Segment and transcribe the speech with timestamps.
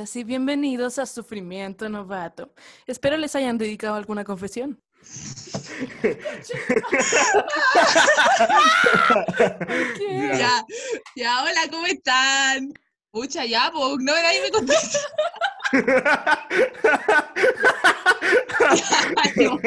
[0.00, 2.54] Bienvenidas y bienvenidos a Sufrimiento Novato.
[2.86, 4.80] Espero les hayan dedicado alguna confesión.
[10.38, 10.64] Ya,
[11.14, 12.72] ya, hola, ¿cómo están?
[13.10, 14.98] Pucha, ya, pues, no, nadie me contesta.
[18.70, 19.58] Ya, no.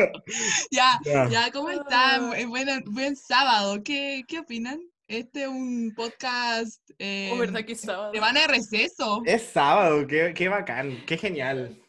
[0.71, 1.29] ya, Ya.
[1.29, 2.31] ya, ¿cómo están?
[2.50, 3.84] Bueno, buen sábado.
[3.84, 4.80] ¿Qué, qué opinan?
[5.13, 8.12] Este es un podcast eh, Oh, ¿verdad que es sábado?
[8.12, 9.22] semana de receso.
[9.26, 11.80] Es sábado, qué, qué bacán, qué genial.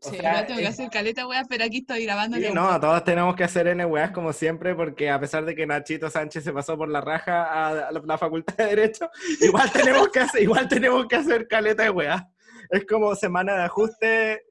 [0.00, 2.38] O Sí, sea, tengo que hacer caleta, weá, pero aquí estoy grabando.
[2.38, 5.66] Sí, no, todos tenemos que hacer N weas como siempre, porque a pesar de que
[5.66, 9.10] Nachito Sánchez se pasó por la raja a la, la Facultad de Derecho,
[9.42, 12.22] igual tenemos que hacer, igual tenemos que hacer caleta de weas.
[12.70, 14.42] Es como semana de ajuste,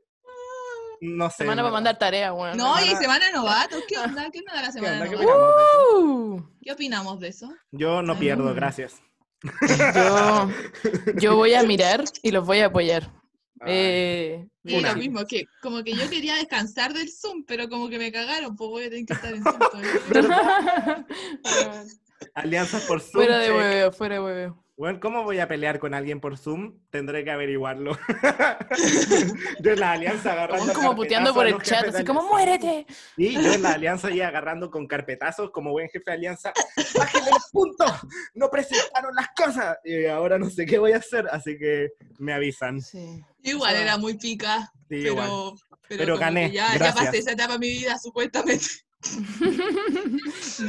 [1.02, 1.38] no sé.
[1.38, 2.56] Semana para mandar tarea, bueno.
[2.56, 3.84] No, y semana- semana de novatos.
[3.88, 4.30] ¿Qué onda?
[4.32, 5.10] ¿Qué onda la ¿Qué semana onda?
[5.10, 5.34] ¿Qué novatos?
[5.34, 5.98] opinamos de eso?
[6.00, 7.54] Uh, ¿Qué opinamos de eso?
[7.72, 8.54] Yo no pierdo, Ah.
[8.54, 9.02] gracias.
[9.96, 10.50] yo,
[11.20, 13.12] yo voy a mirar y los voy a apoyar.
[13.66, 18.00] Eh, Y lo mismo, que como que yo quería descansar del Zoom, pero como que
[18.00, 19.86] me cagaron, pues voy a tener que estar en Zoom todo el.
[22.34, 23.12] alianzas por Zoom.
[23.24, 23.56] fuera de check.
[23.56, 24.64] hueveo, fuera de hueveo.
[24.82, 26.80] Bueno, ¿cómo voy a pelear con alguien por Zoom?
[26.90, 27.96] Tendré que averiguarlo.
[29.60, 30.74] yo en la alianza agarrando.
[30.74, 32.24] Como, como puteando por el chat, así como.
[32.24, 32.88] ¡muérete!
[33.16, 36.52] Y yo en la alianza ahí agarrando con carpetazos como buen jefe de alianza.
[36.98, 37.92] ¡Bájenle los puntos!
[38.34, 39.78] ¡No presentaron las cosas!
[39.84, 42.82] Y ahora no sé qué voy a hacer, así que me avisan.
[42.82, 43.24] Sí.
[43.44, 45.30] Igual era muy pica, Sí, pero, igual.
[45.88, 48.66] pero, gané, ya, ya pasé esa etapa de mi vida, supuestamente.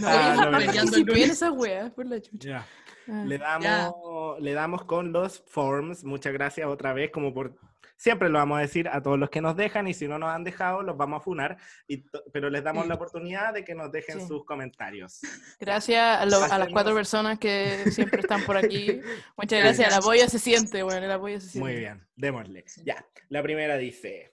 [0.00, 0.66] No, Ah, no ves.
[0.66, 2.48] participé en esa wea, por la chucha.
[2.48, 2.66] Ya.
[3.08, 3.24] Ah.
[3.26, 6.04] Le damos, le damos con los forms.
[6.04, 7.56] Muchas gracias otra vez, como por.
[7.96, 10.30] Siempre lo vamos a decir a todos los que nos dejan y si no nos
[10.30, 11.56] han dejado, los vamos a funar.
[11.86, 12.88] Y to- pero les damos Sí.
[12.88, 14.26] la oportunidad de que nos dejen Sí.
[14.26, 15.20] sus comentarios.
[15.60, 19.00] Gracias a, lo- a las cuatro personas que siempre están por aquí.
[19.36, 19.88] Muchas gracias.
[19.88, 21.70] El apoyo se siente, bueno, el apoyo se siente.
[21.70, 22.64] Muy bien, démosle.
[22.84, 24.31] Ya, la primera dice,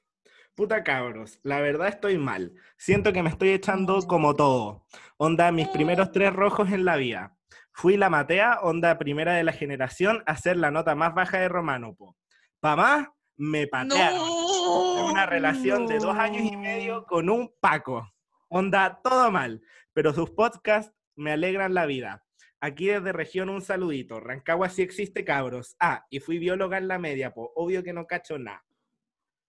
[0.59, 2.53] puta cabros, la verdad estoy mal.
[2.75, 4.85] Siento que me estoy echando como todo.
[5.15, 7.37] Onda, mis primeros tres rojos en la vida.
[7.71, 11.47] Fui la matea, onda primera de la generación, a ser la nota más baja de
[11.47, 11.95] Romano.
[11.95, 12.17] Po.
[12.59, 14.17] Pa' más, me patearon.
[14.17, 15.05] ¡No!
[15.05, 18.11] Una relación de dos años y medio con un Paco.
[18.49, 19.61] Onda, todo mal.
[19.93, 22.25] Pero sus podcasts me alegran la vida.
[22.59, 24.19] Aquí desde región un saludito.
[24.19, 25.77] Rancagua sí existe, cabros.
[25.79, 27.53] Ah, y fui bióloga en la media, po.
[27.55, 28.65] Obvio que no cacho nada.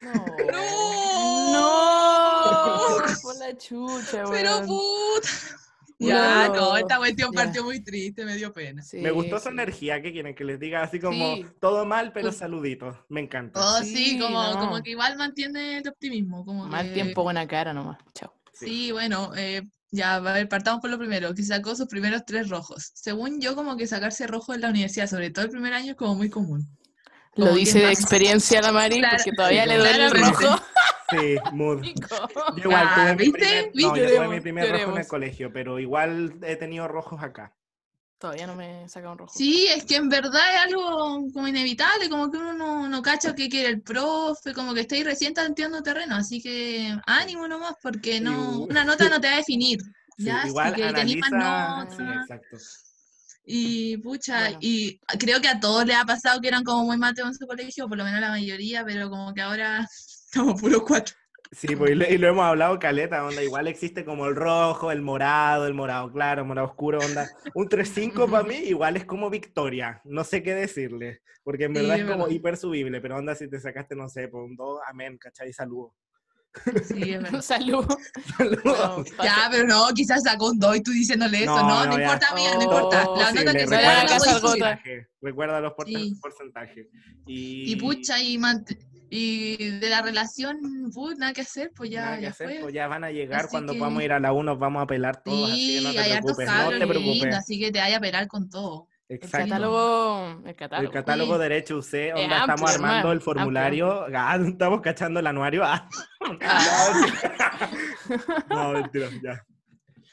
[0.01, 0.13] No.
[1.53, 2.97] ¡No!
[3.23, 5.29] Por la chucha, Pero puta.
[5.99, 6.55] Ya, No.
[6.55, 7.43] no, esta cuestión Ya.
[7.45, 8.83] partió muy triste, me dio pena.
[8.83, 9.49] Sí, me gustó su sí.
[9.51, 11.45] energía que quieren que les diga así como Sí.
[11.61, 12.97] todo mal, pero saluditos.
[13.11, 13.61] Me encanta.
[13.61, 14.59] Oh, sí, Sí, como, no.
[14.59, 16.43] como que igual mantiene el optimismo.
[16.47, 17.99] Como Mal que- tiempo, buena cara nomás.
[18.15, 18.33] Chao.
[18.55, 22.49] Sí, bueno, eh, ya, a ver, partamos por lo primero, que sacó sus primeros tres
[22.49, 22.93] rojos.
[22.95, 25.97] Según yo, como que sacarse rojo en la universidad, sobre todo el primer año, es
[25.99, 26.67] como muy común.
[27.47, 30.63] Lo dice de experiencia la Mari, Claro, porque todavía sí, le duele el rojo.
[31.11, 31.83] Sí, mood.
[32.57, 33.39] Yo igual Ah, tuve mi ¿viste?
[33.39, 37.23] primer, no, yo tuve mi primer rojo en el colegio, pero igual he tenido rojos
[37.23, 37.53] acá.
[38.19, 39.33] Todavía no me saca un rojo.
[39.35, 43.35] Sí, es que en verdad es algo como inevitable, como que uno no, no cacha
[43.35, 48.21] qué quiere el profe, como que estáis recién tanteando terreno, así que ánimo nomás, porque
[48.21, 49.81] no, Sí, una nota no te va a definir.
[50.19, 51.87] Sí, Ya, igual así que analiza.
[51.97, 52.57] Sí, exacto.
[53.53, 54.59] Y pucha, Bueno.
[54.61, 57.47] y creo que a todos les ha pasado que eran como muy mateos en su
[57.47, 59.87] colegio, por lo menos la mayoría, pero como que ahora
[60.27, 61.17] estamos puros cuatro.
[61.53, 63.43] Sí, pues, y lo, y lo hemos hablado caleta, onda.
[63.43, 67.29] Igual existe como el rojo, el morado, el morado claro, morado oscuro, onda.
[67.55, 70.01] Un 3-5 para mí igual es como victoria.
[70.05, 72.37] No sé qué decirle, porque en verdad es es como verdad.
[72.37, 75.53] hiper subible, pero onda si te sacaste, no sé, por un 2, amén, ¿cachai?
[75.53, 75.93] Saludos.
[76.89, 77.41] Sí, es verdad.
[77.43, 77.87] Salud.
[78.37, 78.65] Saludos.
[78.65, 81.55] Bueno, Ya, pero no, quizás sacó un 2 y tú diciéndole eso.
[81.57, 82.03] No, No, no, no, ya.
[82.05, 83.05] importa, amiga, no Oh, importa.
[83.05, 84.53] Todo La nota que no le sea hagas la caso voy a al gota.
[84.53, 84.83] decir.
[84.83, 86.17] porcentaje, Recuerda los Sí.
[86.21, 86.87] porcentajes.
[87.27, 88.79] Y, Y pucha, y, mant-
[89.11, 90.59] y de la relación,
[90.95, 92.59] put, nada que hacer, pues ya, nada que ya hacer, fue.
[92.61, 94.83] pues ya van a llegar Así cuando que- podamos ir a la 1, nos vamos
[94.83, 97.35] a pelar todos así, Sí, que no te preocupes, no te preocupes.
[97.37, 98.89] así que te vaya a pelar con todo.
[99.11, 99.49] El Exacto.
[99.49, 100.41] catálogo.
[100.47, 100.87] El catálogo.
[100.87, 101.41] El catálogo Sí.
[101.43, 105.65] derecho UC, Es onda, estamos amplio, armando el formulario, ah, estamos cachando el anuario.
[105.65, 105.89] ah.
[106.43, 107.71] Ah.
[108.49, 109.45] No, mentira, ya.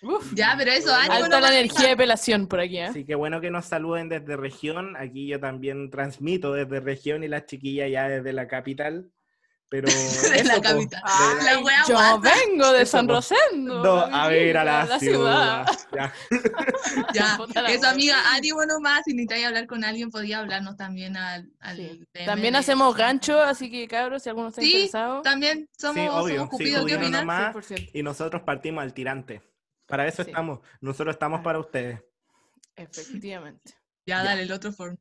[0.02, 0.32] Uf.
[0.34, 2.86] Ya, pero eso, ánimo Alta la energía de pelación por aquí, ¿eh?
[2.86, 4.96] Así que bueno que nos saluden desde región.
[4.98, 9.10] Aquí yo también transmito desde región y las chiquillas ya desde la capital.
[9.70, 9.88] Pero
[10.32, 11.02] De la capital.
[11.44, 12.32] la- wea Yo guata.
[12.46, 13.08] vengo de Eso, San.
[13.10, 13.82] Rosendo.
[13.84, 15.68] Do- a ver a la, la ciudad.
[15.94, 16.14] Ya.
[17.14, 17.38] Ya,
[17.68, 19.02] eso, amiga, ánimo nomás.
[19.06, 22.04] Si necesitáis hablar con alguien, podía hablarnos también al, Sí.
[22.26, 25.22] También hacemos gancho, así que cabros, si alguno está Sí, interesado.
[25.22, 27.22] También somos, Sí, obvio, somos sí, Cupido, ¿qué Cupido opinan?
[27.28, 27.56] nomás.
[27.56, 27.90] 100%.
[27.94, 29.42] Y nosotros partimos al tirante.
[29.86, 30.30] Para eso Sí.
[30.30, 30.60] estamos.
[30.82, 31.44] Nosotros estamos Ah.
[31.44, 32.00] para ustedes.
[32.76, 33.74] Efectivamente.
[34.06, 34.24] Ya, Ya.
[34.24, 34.98] dale, el otro form.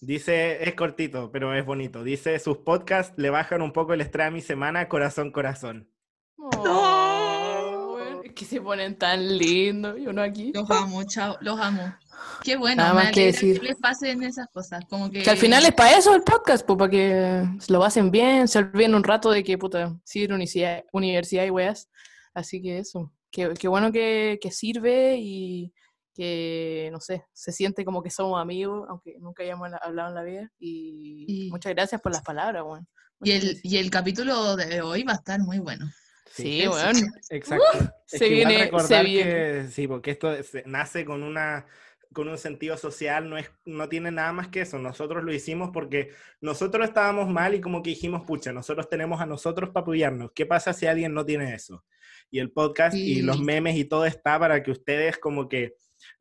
[0.00, 2.02] Dice, es cortito, pero es bonito.
[2.02, 5.88] Dice, sus podcasts le bajan un poco el estrés a mi semana, corazón, corazón.
[6.36, 9.98] Oh, bueno, es que se ponen tan lindos.
[9.98, 10.52] Y uno aquí.
[10.52, 11.94] Los amo, chao, los amo.
[12.42, 13.62] Qué bueno, Nada me más que alegra que, decir.
[13.62, 14.84] les pasen esas cosas.
[14.88, 18.10] Como que, Que al final es para eso el podcast, pues para que lo hacen
[18.10, 21.88] bien, se olviden un rato de que, puta, sí, universidad, universidad y weas.
[22.34, 25.72] Así que eso, qué, qué bueno que, que sirve y
[26.14, 30.14] que, no sé, se siente como que somos amigos, aunque nunca hayamos la- hablado en
[30.14, 30.50] la vida.
[30.58, 32.86] Y Y- muchas gracias por las palabras, weón.
[33.22, 35.86] y, el, y el capítulo de hoy va a estar muy bueno.
[36.30, 36.94] Sí, es- weón.
[37.30, 37.64] Exacto.
[38.10, 39.30] Es se que viene- se viene.
[39.32, 40.34] que sí, porque esto
[40.66, 41.66] nace con una
[42.14, 44.78] con un sentido social, no es no tiene nada más que eso.
[44.78, 46.10] Nosotros lo hicimos porque
[46.42, 50.30] nosotros estábamos mal y como que dijimos, pucha, nosotros tenemos a nosotros para apoyarnos.
[50.34, 51.86] ¿Qué pasa si alguien no tiene eso?
[52.30, 53.42] Y el podcast y los Sí.
[53.44, 55.74] memes y todo está para que ustedes como que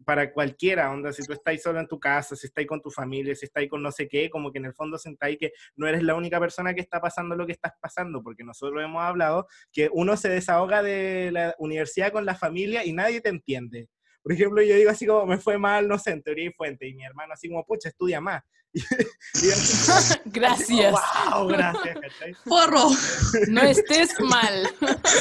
[0.05, 3.35] para cualquiera, onda, si tú estás solo en tu casa, si estás con tu familia,
[3.35, 6.03] si estás con no sé qué, como que en el fondo sentáis que no eres
[6.03, 9.89] la única persona que está pasando lo que estás pasando, porque nosotros hemos hablado que
[9.91, 13.89] uno se desahoga de la universidad con la familia y nadie te entiende.
[14.23, 16.87] Por ejemplo, yo digo así como, me fue mal, no sé, en teoría y fuente,
[16.87, 18.43] y mi hermano así como, pucha, estudia más.
[18.73, 20.93] Y, así Gracias.
[21.33, 22.35] wow, gracias, ¿cachai?
[22.45, 22.89] ¡Porro!
[23.49, 24.67] No estés mal.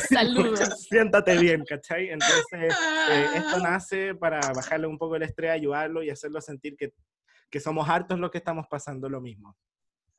[0.08, 0.86] Saludos.
[0.88, 2.10] Siéntate bien, ¿cachai?
[2.10, 3.32] Entonces, eh, Ah.
[3.36, 6.92] esto nace para bajarle un poco el estrés, ayudarlo y hacerlo sentir que,
[7.50, 9.56] que somos hartos los que estamos pasando lo mismo.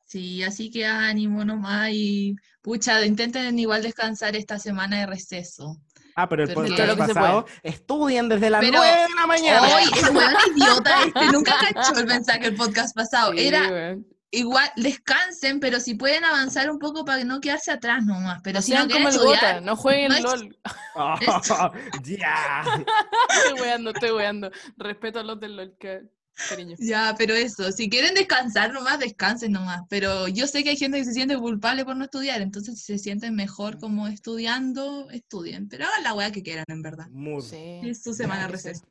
[0.04, 5.80] Sí, así que ánimo nomás y pucha, intenten igual descansar esta semana de receso.
[6.14, 9.62] Ah, pero el podcast que pasado, estudien desde las Pero 9 de la mañana.
[9.62, 13.32] Hoy, el weón idiota este nunca cachó el mensaje del podcast pasado.
[13.32, 13.96] Sí, Era
[14.32, 18.40] igual, descansen, pero si pueden avanzar un poco para no quedarse atrás nomás.
[18.42, 20.58] Pero No si no sean quieren como el Gota, estudiar, no jueguen no LOL.
[20.94, 21.14] Oh,
[22.02, 22.64] ya.
[23.44, 24.50] Estoy weando, estoy weando.
[24.76, 26.02] Respeto a los del LOL, que-
[26.48, 26.76] cariño.
[26.78, 29.82] Ya, pero eso, si quieren descansar nomás, descansen nomás.
[29.88, 32.92] Pero yo sé que hay gente que se siente culpable por no estudiar, entonces si
[32.92, 35.68] se sienten mejor como estudiando, estudien.
[35.68, 37.08] Pero hagan la weá que quieran, en verdad.
[37.10, 37.80] Muy Sí.
[37.82, 38.84] Es su semana de receso.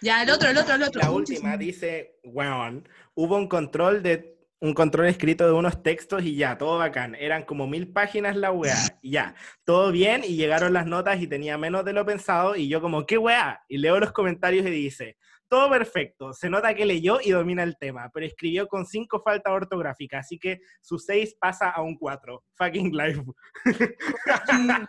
[0.00, 1.00] Ya, el otro, el otro, el otro.
[1.00, 4.32] La Uy, última dice, weón, hubo un control de
[4.62, 7.16] un control escrito de unos textos y ya, todo bacán.
[7.16, 8.76] Eran como mil páginas la weá.
[9.02, 12.68] Y ya, todo bien y llegaron las notas y tenía menos de lo pensado y
[12.68, 13.64] yo como, ¿qué weá?
[13.68, 15.16] Y leo los comentarios y dice,
[15.52, 19.52] todo perfecto, se nota que leyó y domina el tema, pero escribió con cinco faltas
[19.52, 22.42] ortográficas, así que su seis pasa a un cuatro.
[22.54, 23.22] Fucking life.
[24.62, 24.88] No,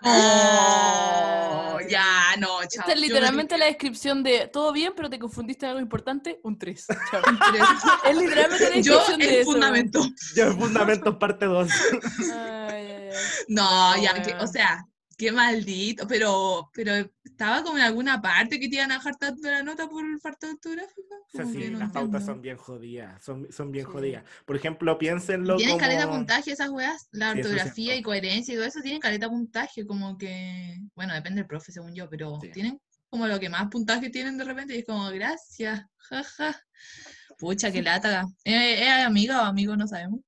[1.89, 2.05] ya,
[2.39, 2.81] no, chao.
[2.81, 6.57] Esta es literalmente la descripción de todo bien, pero te confundiste en algo importante, un
[6.57, 6.87] 3.
[8.09, 9.51] Es literalmente la Yo, descripción de el eso.
[9.51, 9.99] fundamento.
[10.35, 11.69] Yo fundamentos parte 2.
[11.71, 13.09] Ay, ay, ay.
[13.49, 14.47] No, ya, No, que- o weón.
[14.47, 14.85] sea,
[15.17, 16.93] qué maldito, pero, pero
[17.23, 20.47] estaba como en alguna parte que te iban a dejar tanto la nota por falta
[20.47, 21.15] de ortográfica.
[21.33, 23.91] O sea, sí, no las pautas son bien jodidas, son, son bien Sí.
[23.91, 24.23] jodidas.
[24.45, 25.87] Por ejemplo, piénsenlo ¿Tienen como...
[25.87, 27.07] caleta puntaje esas weas?
[27.11, 31.41] La Sí, ortografía y coherencia y todo eso tienen caleta puntaje, como que, bueno, depende
[31.41, 32.49] del profe según yo, pero Sí.
[32.51, 32.79] tienen
[33.09, 36.59] como lo que más puntaje tienen de repente y es como, gracias, jaja.
[37.37, 38.25] Pucha, qué lata.
[38.43, 39.75] ¿Es es amiga o amigo?
[39.75, 40.21] No sabemos.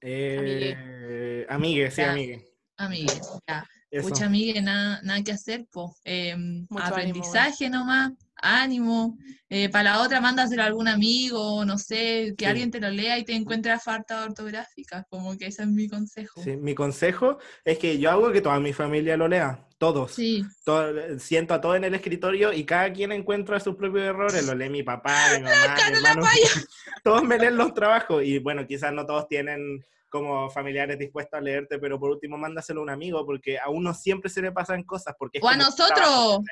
[0.00, 2.12] Eh, amigue, sí, Ya.
[2.12, 2.44] amigue.
[2.76, 3.12] Amiga,
[3.48, 3.66] ya.
[3.90, 4.08] Eso.
[4.08, 5.94] Pucha, amiga, nada, nada que hacer, po.
[6.04, 9.16] Em, Mucho ánimo, aprendizaje nomás, ánimo.
[9.48, 12.50] Eh, para la otra, mándaselo a algún amigo, no sé, que Sí.
[12.50, 15.06] alguien te lo lea y te encuentre falta ortográfica.
[15.08, 16.42] Como que ese es mi consejo.
[16.42, 20.12] Sí, mi consejo es que yo hago que toda mi familia lo lea, todos.
[20.12, 24.44] Sí, Todo- siento a todos en el escritorio y cada quien encuentra sus propios errores.
[24.46, 26.22] Lo lee mi papá, mi mamá, mi hermano.
[27.04, 31.40] Todos me leen los trabajos y bueno, quizás no todos tienen como familiares dispuestos a
[31.40, 34.82] leerte, pero por último mándaselo a un amigo porque a uno siempre se le pasan
[34.84, 35.14] cosas.
[35.18, 35.88] Porque es O a nosotros.
[35.94, 36.42] trabajo.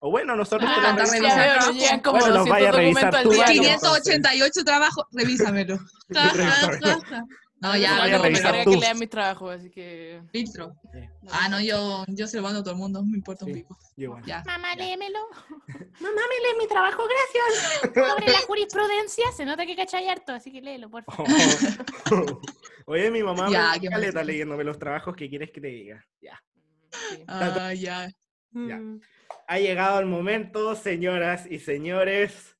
[0.00, 1.34] O bueno, nosotros Ah, te lo anda revisamos.
[1.34, 1.44] revisando.
[1.44, 3.38] Ya veo, nos llegan como Bueno, los 200 vaya a revisar tú, día.
[3.44, 3.52] vaya.
[3.52, 5.78] como- 588 trabajos, revísamelo.
[7.60, 8.70] No, ya, no, a revisar revisar pero tú.
[8.70, 10.22] que lean mis trabajos, así que...
[10.30, 10.74] filtro.
[10.92, 10.98] Sí,
[11.32, 13.60] Ah, no, yo, yo se lo mando a todo el mundo, me importa un Sí.
[13.62, 13.76] pico.
[13.96, 14.42] Ya.
[14.46, 14.84] Mamá, Ya.
[14.84, 15.18] léemelo.
[16.00, 17.92] Mamá, me lee mi trabajo, gracias.
[18.12, 21.26] Sobre la jurisprudencia, se nota que cachai harto, así que léelo, por favor.
[22.86, 26.04] Oye, mi mamá Ya, me qué caleta leyéndome los trabajos que quieres que te diga.
[26.20, 26.42] Ya.
[26.90, 27.24] Sí.
[27.26, 28.08] Ah, ya.
[28.52, 28.76] Ya.
[28.76, 29.00] Mm.
[29.46, 32.56] Ha llegado el momento, señoras y señores.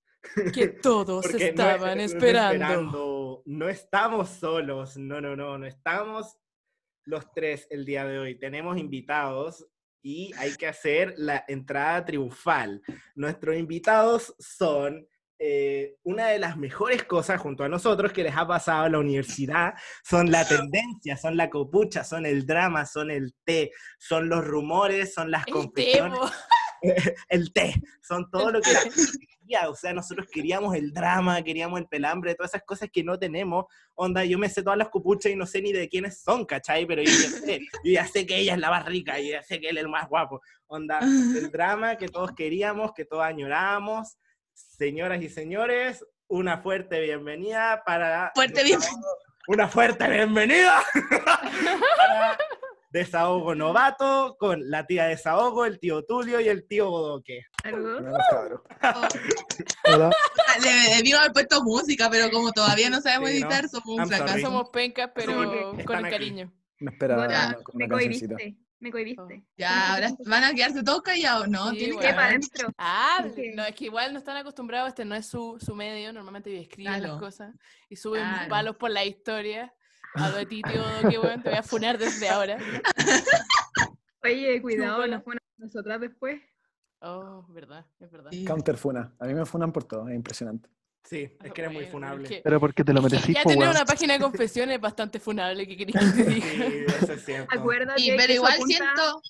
[0.53, 2.03] Que todos no- estaban no-
[3.47, 6.39] No estamos solos, no, no, no, no estamos
[7.05, 8.39] los tres el día de hoy.
[8.39, 9.67] Tenemos invitados
[10.03, 12.83] y hay que hacer la entrada triunfal.
[13.15, 15.07] Nuestros invitados son
[15.41, 18.99] eh, una de las mejores cosas junto a nosotros que les ha pasado en la
[18.99, 19.75] universidad.
[20.03, 25.15] Son la tendencia, son la copucha, son el drama, son el té, son los rumores,
[25.15, 26.19] son las El confesiones
[27.29, 28.71] el té, son todo lo que
[29.49, 33.19] quería, o sea, nosotros queríamos el drama, queríamos el pelambre, todas esas cosas que no
[33.19, 33.65] tenemos.
[33.95, 36.87] Onda, yo me sé todas las cupuchas y no sé ni de quiénes son, ¿cachai?
[36.87, 39.43] Pero yo ya sé, yo ya sé que ella es la más rica, yo ya
[39.43, 40.41] sé que él es el más guapo.
[40.67, 44.19] Onda, el drama que todos queríamos, que todos añorábamos.
[44.53, 48.33] Señoras y señores, una fuerte bienvenida para...
[48.35, 49.17] Fuerte Desahogo-
[49.49, 50.83] Una fuerte bienvenida
[51.97, 52.39] para
[52.91, 57.43] Desahogo Novato con la tía Desahogo, el tío Tulio y el tío Bodoque.
[57.65, 58.61] Hola, cabros.
[58.83, 60.11] Oh, Hola.
[60.63, 63.47] Le debimos haber puesto música, pero como todavía no sabemos Sí, ¿no?
[63.47, 64.39] editar, somos un I'm fracaso.
[64.41, 66.11] Somos pencas, pero con aquí.
[66.11, 66.53] cariño.
[66.79, 68.57] Me espera Gota, una, una me cohibiste.
[68.81, 69.43] Me cohibiste.
[69.57, 71.71] Ya, ahora van a quedarse todos callados, ¿no?
[71.71, 72.01] Sí, Tienen bueno.
[72.01, 72.69] que ¿Qué para adentro?
[72.79, 75.75] Ah, Es que- no, es que igual no están acostumbrados, este no es su, su
[75.75, 77.19] medio, normalmente escriben las Claro.
[77.19, 77.55] cosas
[77.89, 78.49] y suben Claro.
[78.49, 79.75] palos por la historia.
[80.15, 82.59] A ti, tío, qué bueno, te voy a funar desde ahora.
[84.25, 86.41] Oye, cuidado, nos a nosotras después.
[87.01, 88.31] Oh, verdad, es verdad.
[88.33, 88.45] Sí.
[88.45, 89.15] Counterfuna.
[89.19, 90.69] A mí me funan por todo, es impresionante.
[91.05, 92.25] Sí, es que eres muy funable.
[92.25, 95.21] es que- Pero porque te lo es merecí, Ya tener una página de confesiones bastante
[95.21, 96.47] funable, que queréis que te diga?
[96.47, 97.57] Sí, eso es cierto.
[97.57, 99.23] Acuérdate Sí, que pero igual apunta- siento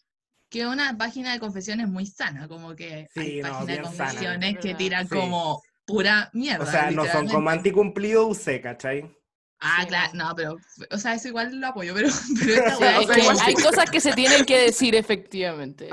[0.48, 3.88] que una página de confesiones muy sana, como que Sí, hay no, páginas de sana.
[3.88, 5.14] confesiones que tiran Sí.
[5.14, 6.64] como pura mierda.
[6.64, 9.14] O sea, no son como anticumplido UC, ¿cachai?
[9.60, 10.28] Ah, Sí, claro, no.
[10.28, 10.56] no, pero,
[10.92, 12.08] o sea, eso igual lo apoyo, pero,
[12.40, 15.88] pero esta es que hay cosas que se tienen que decir efectivamente.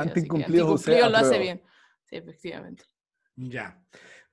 [0.74, 1.64] usted lo hace bien.
[2.04, 2.84] Sí, efectivamente.
[3.36, 3.80] Ya.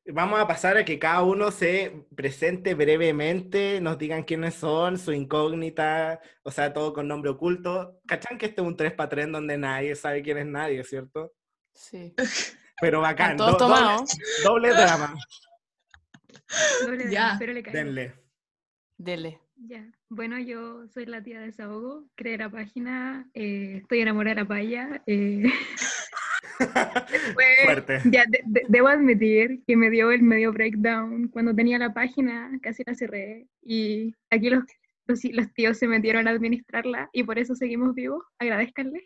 [0.05, 5.13] Vamos a pasar a que cada uno se presente brevemente, nos digan quiénes son, su
[5.13, 8.01] incógnita, o sea, todo con nombre oculto.
[8.07, 11.33] ¿Cachan que este es un 3 para 3 donde nadie sabe quién es nadie, ¿cierto?
[11.73, 12.15] Sí.
[12.81, 13.37] Pero bacán.
[13.37, 14.05] Todos do- doble-.
[14.45, 15.15] Doble, drama.
[16.83, 17.73] Doble de- Ya, pero le cae.
[17.73, 18.22] Denle.
[19.03, 19.39] Dele.
[19.57, 19.85] Ya.
[20.09, 24.49] Bueno, yo soy la tía de Desahogo, creé la página, eh, estoy enamorada de la
[24.49, 25.03] paya.
[25.07, 25.43] eh,
[28.13, 32.51] ya, de- de- debo admitir que me dio el medio breakdown cuando tenía la página,
[32.63, 34.65] casi la cerré, y aquí los,
[35.07, 39.03] los, los tíos se metieron a administrarla y por eso seguimos vivos, agradezcanle.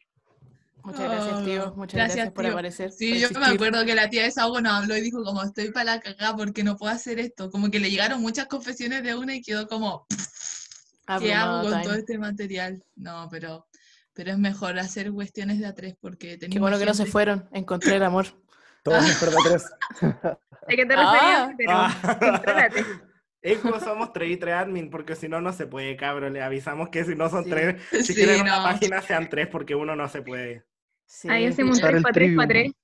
[0.87, 1.65] Muchas gracias, tío.
[1.73, 2.53] Oh, Muchas gracias, gracias, por tío.
[2.53, 2.93] aparecer.
[2.93, 5.43] Sí, por yo me acuerdo que la tía de Saúl nos habló y dijo como
[5.43, 7.51] estoy para la cagada porque no puedo hacer esto.
[7.51, 10.07] Como que le llegaron muchas confesiones de una y quedó como,
[11.21, 11.85] ¿qué hago con time.
[11.85, 12.85] todo este material?
[12.95, 13.67] No, pero,
[14.13, 17.49] pero es mejor hacer cuestiones de a tres porque Qué bueno que no se fueron.
[17.53, 18.27] Encontré el amor.
[18.85, 19.65] Todo mejor de tres.
[20.23, 20.39] ¿A
[20.69, 21.55] qué te Ah, referías?
[21.59, 22.69] Pero Ah.
[23.43, 26.29] Es como somos 3 y 3 admin, porque si no, no se puede, cabro.
[26.31, 27.51] Le avisamos que si no son Sí.
[27.51, 30.65] 3, si Sí, quieren una página sean 3, porque uno no se puede.
[31.07, 31.29] Sí.
[31.31, 32.75] Ahí hacemos un Usar 3 el para 3 para trivium.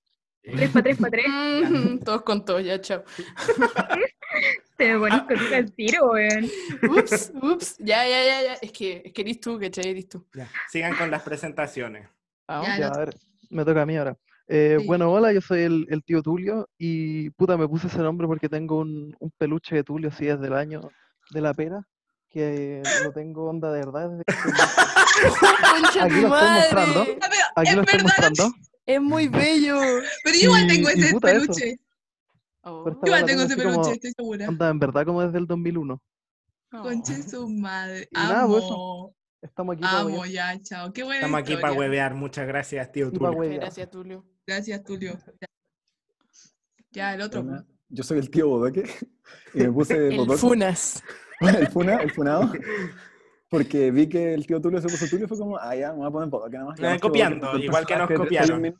[0.42, 0.56] 3.
[0.56, 1.26] 3 para 3 para 3.
[1.70, 3.04] Mm, Todos con todos, ya, chao.
[4.76, 6.48] Te pones con el tiro, weón.
[6.90, 7.76] Ups, ups.
[7.78, 8.54] Ya, ya, ya, ya.
[8.54, 9.88] Es que, es que eres tú, ¿cachai?
[9.90, 10.26] Eres tú.
[10.34, 10.48] Ya.
[10.68, 12.08] Sigan con las presentaciones.
[12.48, 12.68] Vamos.
[12.78, 13.14] Ya, a ver,
[13.50, 14.16] me toca a mí ahora.
[14.48, 14.86] Eh, Sí.
[14.86, 18.48] Bueno, hola, yo soy el, el tío Tulio y puta, me puse ese nombre porque
[18.48, 20.80] tengo un, un peluche de Tulio así desde el año
[21.30, 21.86] de la pera,
[22.32, 24.10] que lo tengo onda de verdad.
[24.10, 24.32] desde que
[26.00, 26.60] Aquí tu lo estoy madre.
[26.60, 27.00] mostrando.
[27.56, 28.54] Aquí es lo estoy verdad, mostrando.
[28.86, 29.80] Es muy bello.
[30.24, 31.76] pero igual tengo Y- ese peluche.
[32.64, 34.48] Oh, Igual tengo ese como- peluche, estoy segura.
[34.48, 36.00] Onda, en verdad como desde el 2001.
[36.74, 36.82] oh.
[36.82, 38.08] Conche su madre.
[38.10, 40.56] Y nada, pues, Amo, Estamos aquí para amo, huevear.
[40.56, 40.92] ya, chao.
[40.92, 42.14] Qué buena Estamos aquí para huevear.
[42.14, 43.32] Muchas gracias, tío Tulio.
[43.60, 44.24] Gracias, Tulio.
[44.46, 45.18] Gracias, Tulio.
[46.92, 47.44] Ya, el otro.
[47.88, 48.84] Yo soy el tío Bodoque
[49.54, 50.38] y me puse El Bodoque.
[50.38, 51.02] Funas.
[51.50, 52.52] El funa, el funado.
[53.48, 55.98] Porque vi que el tío Tulio se puso Tulio y fue como, ah, ya, me
[55.98, 56.80] voy a poner Bodoque nada más.
[56.80, 58.74] Que copiando, igual que nos personaje de 31 copiaron.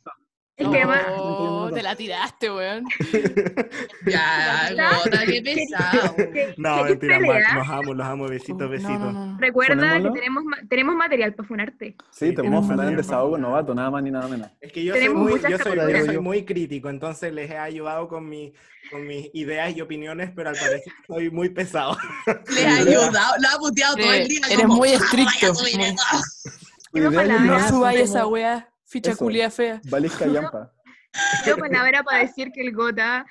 [0.54, 2.84] Es que además, Oh, te la tiraste, weón.
[4.06, 4.70] Ya,
[5.04, 6.14] gota, qué pesado.
[6.16, 7.18] ¿qué- No, mentira?
[7.20, 8.28] Mark, los amo, los amo.
[8.28, 8.98] Besitos, No, besitos.
[8.98, 9.38] no, no, no.
[9.38, 11.96] Recuerda que tenemos, tenemos material para funarte.
[12.10, 13.50] Sí, te tenemos fundar en desahogo funar.
[13.50, 14.48] novato, nada más ni nada menos.
[14.60, 16.06] Es que yo soy, muy, yo, soy, yo capturas.
[16.06, 18.52] soy muy crítico, entonces les he ayudado con, mi,
[18.90, 21.96] con mis ideas y opiniones, pero al parecer soy muy pesado.
[22.54, 24.40] Le ha ayudado, lo ha puteado todo el día.
[24.50, 26.02] Eres como, muy "Ah, estricto, voy a subir muy- esto".
[26.92, 27.62] Tu Tengo idea y palabras.
[27.62, 28.68] No subáis esa weá.
[28.92, 29.80] Ficha culia fea.
[29.88, 30.70] Valisca Yampa.
[31.46, 33.24] Yo palabra para decir que el Gota,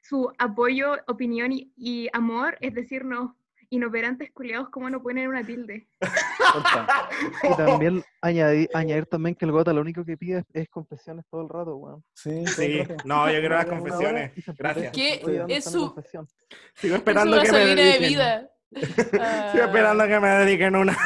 [0.00, 3.30] su apoyo, opinión y, y amor es decirnos
[3.70, 5.88] inoperantes culiados como no ponen una tilde.
[7.42, 11.24] Y también añadir, añadir también que el Gota lo único que pide es, es confesiones
[11.30, 12.04] todo el rato, weón.
[12.14, 14.32] Sí, Sí, no, yo quiero las confesiones.
[14.58, 14.92] Gracias.
[14.92, 15.20] ¿Qué?
[15.24, 16.28] Oye, ¿dónde Es su- confesión?
[16.74, 18.08] Sigo Es su esperando que me gasolina de dediquen.
[18.08, 18.50] vida.
[19.52, 20.96] Sigo esperando que me dediquen una.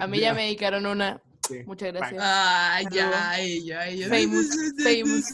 [0.00, 1.20] A mí ya me dedicaron una.
[1.48, 1.62] Sí.
[1.66, 2.20] Muchas gracias.
[2.24, 2.94] Ah, Saludos.
[2.96, 4.08] ya, ella, ella.
[4.08, 4.48] Famous,
[4.82, 5.24] famous.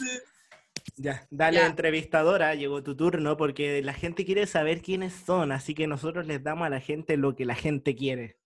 [0.97, 1.67] Ya, dale Ya.
[1.67, 6.43] entrevistadora, llegó tu turno porque la gente quiere saber quiénes son, así que nosotros les
[6.43, 8.37] damos a la gente lo que la gente quiere.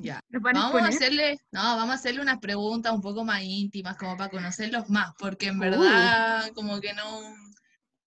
[0.00, 0.20] Ya.
[0.30, 4.30] Vamos a hacerle, no, vamos a hacerle unas preguntas un poco más íntimas, como para
[4.30, 5.60] conocerlos más, porque en Uh.
[5.60, 7.20] verdad, como que no.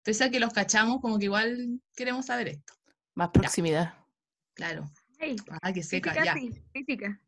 [0.03, 2.73] pese a que los cachamos, como que igual queremos saber esto.
[3.15, 3.95] Más proximidad.
[4.55, 4.91] Claro.
[5.19, 6.35] Hey, Ah, que seca, física ya.
[6.35, 7.21] sí, física.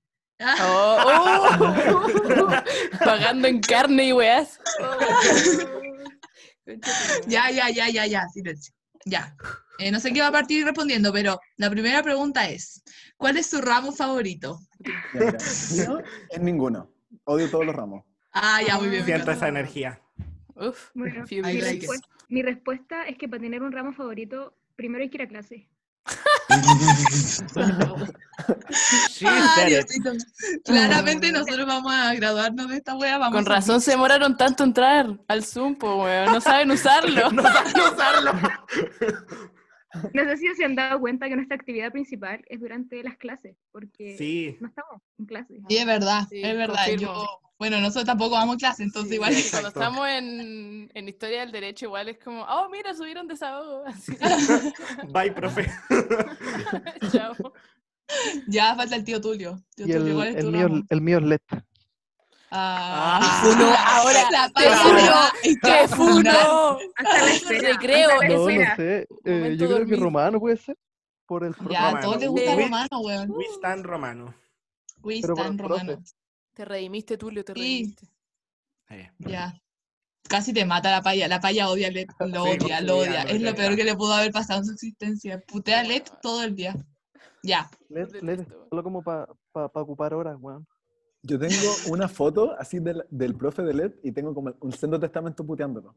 [0.60, 2.48] Oh, oh.
[3.04, 4.58] Pagando en carne y weas.
[7.26, 8.74] ya, ya, ya, ya, ya, silencio.
[9.04, 9.34] Ya.
[9.78, 12.82] Eh, no sé qué va a partir respondiendo, pero la primera pregunta es,
[13.16, 14.58] ¿cuál es su ramo favorito?
[14.80, 15.36] Ya,
[16.30, 16.90] es ninguno.
[17.24, 18.04] Odio todos los ramos.
[18.32, 19.04] Ah, ya, muy bien.
[19.04, 20.00] Siento esa energía.
[20.54, 21.90] Uf, Bueno, mi, like it.
[22.28, 25.68] mi respuesta es que para tener un ramo favorito, primero hay que ir a clase.
[29.26, 29.70] Ay.
[29.70, 30.12] Diosito.
[30.64, 33.18] Claramente nosotros vamos a graduarnos de esta wea.
[33.18, 36.32] Vamos Con a- razón se demoraron tanto en entrar al Zoom, po, weón.
[36.32, 37.30] No saben usarlo.
[37.32, 38.32] No saben usarlo.
[40.14, 43.56] No sé si se han dado cuenta que nuestra actividad principal es durante las clases,
[43.72, 44.56] porque Sí.
[44.60, 45.54] no estamos en clase.
[45.68, 46.76] Sí, es verdad, Sí, es verdad.
[46.86, 47.12] confirmo.
[47.14, 49.34] Yo, bueno, nosotros tampoco vamos a clase, entonces Sí, igual.
[49.50, 53.84] Cuando estamos en, en historia del derecho, igual es como, oh, mira, subieron desahogo.
[53.86, 54.16] Así.
[55.12, 55.70] Bye, profe.
[57.12, 57.34] Chao.
[58.48, 59.62] Ya falta el tío Tulio.
[59.76, 60.82] Tío Y el, Tulio, ¿cuál es el tu mío, ramo?
[60.88, 61.40] el mío es LED.
[62.52, 66.78] Ah, Funo, ahora la te paya funo.
[67.60, 69.06] Recreo, No, no sé.
[69.24, 69.88] eh, yo creo dormir.
[69.88, 70.76] que romano puede ser.
[71.26, 71.54] Por el.
[71.70, 72.00] Ya, a Romano.
[72.00, 73.30] todos les gusta romano, weón.
[73.30, 74.34] We stand romano.
[75.00, 75.80] Quiz Pero por tan el profe.
[75.84, 76.02] romano.
[76.54, 77.60] Te redimiste, Tulio, te Sí.
[77.60, 78.06] redimiste.
[79.18, 79.60] Ya.
[80.28, 81.28] Casi te mata la paya.
[81.28, 82.06] La paya odia a Led.
[82.20, 83.22] Lo Sí, odia, lo odia.
[83.22, 85.42] Es lo peor que le pudo haber pasado en su existencia.
[85.46, 86.74] Putea a Led todo el día.
[87.42, 87.70] Ya.
[87.88, 90.66] LED, LED solo como para ocupar horas, weón.
[91.22, 94.98] Yo tengo una foto así del, del profe de LED y tengo como un sendo
[94.98, 95.94] testamento puteándolo.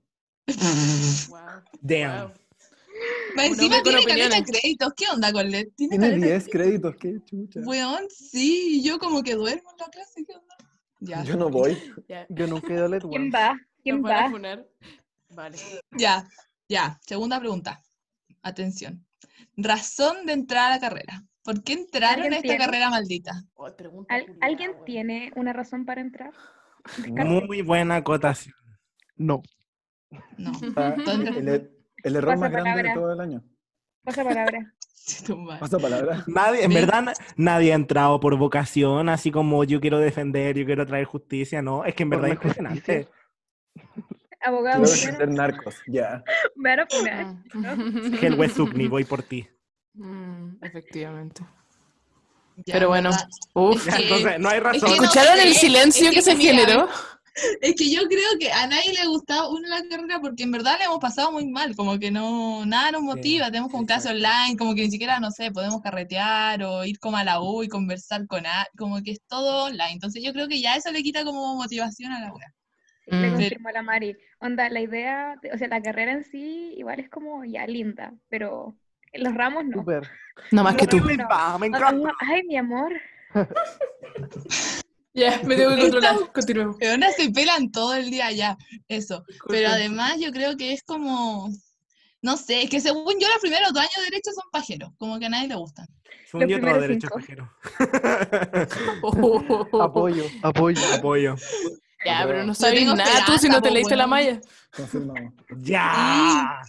[1.30, 1.40] Wow.
[1.82, 2.28] Damn.
[2.28, 2.34] wow.
[3.36, 4.94] Un Encima tiene caleta créditos.
[4.96, 5.68] ¿Qué onda con Led?
[5.76, 7.60] Tiene Tiene caleta de 10 créditos, qué chucha.
[7.62, 10.56] Weón, sí, yo como que duermo en la clase, ¿qué onda?
[11.00, 11.78] Ya, Yo no voy.
[12.08, 12.26] Ya.
[12.30, 13.60] Yo ido a LED, ¿Quién va?
[13.84, 14.32] ¿Quién va?
[15.30, 15.58] Vale.
[15.98, 16.28] ya,
[16.70, 17.00] ya.
[17.02, 17.82] Segunda pregunta.
[18.44, 19.06] Atención.
[19.58, 21.24] Razón de entrar a la carrera.
[21.44, 22.66] ¿Por qué entraron ¿Alguien a esta tiene?
[22.66, 23.44] carrera maldita?
[23.56, 26.32] Oh, pregunta ¿Al- culiada, ¿Alguien tiene una razón para entrar?
[27.08, 28.56] Muy buena acotación.
[29.16, 29.42] No.
[30.38, 30.52] No.
[30.62, 31.30] Está ¿Dónde?
[31.32, 31.72] el, er-
[32.04, 33.44] el error Pasa más grande de todo el año.
[34.04, 34.74] Pasa palabra.
[35.60, 36.24] Pasa palabra.
[36.28, 36.76] Nadie, en Sí.
[36.76, 41.06] verdad, na- nadie ha entrado por vocación, así como yo quiero defender, yo quiero traer
[41.06, 41.84] justicia, no.
[41.86, 43.08] Es que en verdad es impresionante.
[44.46, 46.22] Abogado, Quiero defender narcos, ya.
[46.56, 48.22] me van a poner.
[48.22, 49.48] Helwe Sukni, voy por ti.
[49.94, 51.44] Mm, efectivamente.
[52.66, 53.10] Ya, Pero bueno,
[53.54, 53.86] uf.
[53.88, 54.82] Que- entonces, no hay razón.
[54.82, 56.88] que no ¿Escucharon el silencio es que, que se mira, generó?
[57.62, 60.52] Es que yo creo que a nadie le ha gustado una la carrera porque en
[60.52, 64.10] verdad le hemos pasado muy mal, como que no, nada nos motiva, tenemos como clase
[64.10, 64.28] exacto.
[64.28, 67.64] online, como que ni siquiera, no sé, podemos carretear o ir como a la U
[67.64, 69.94] y conversar con a, como que es todo online.
[69.94, 72.54] Entonces yo creo que ya eso le quita como motivación a la wea.
[73.08, 73.32] Le Mm.
[73.34, 74.16] confirmo a la Mari.
[74.40, 78.14] Onda, la idea, de- o sea, la carrera en sí igual es como ya linda,
[78.30, 78.76] pero
[79.12, 79.80] en los ramos no.
[79.80, 80.10] Súper.
[80.52, 80.98] No más que tú.
[81.04, 81.28] Me encanta.
[81.32, 81.58] ah,
[82.22, 82.94] Ay, mi amor.
[85.14, 86.32] Ya, me tengo que controlar.
[86.34, 86.76] Continuemos.
[86.80, 89.24] Pero ahora se pelan todo el día ya, eso.
[89.48, 91.50] Pero además yo creo que es como,
[92.22, 95.20] no sé, es que según yo los primeros dos años de derecho son pajeros, como
[95.20, 95.86] que a nadie le gustan.
[96.26, 97.20] Según Los yo, todo primeros derecho cinco.
[97.20, 97.52] pajero.
[99.82, 100.82] Apoyo, apoyo.
[100.96, 101.36] Apoyo.
[102.06, 104.10] Ya, pero no sabes nada tú si no te leíste la weón.
[104.10, 104.42] malla.
[104.76, 105.34] Confirmamos.
[105.60, 106.60] ¡Ya!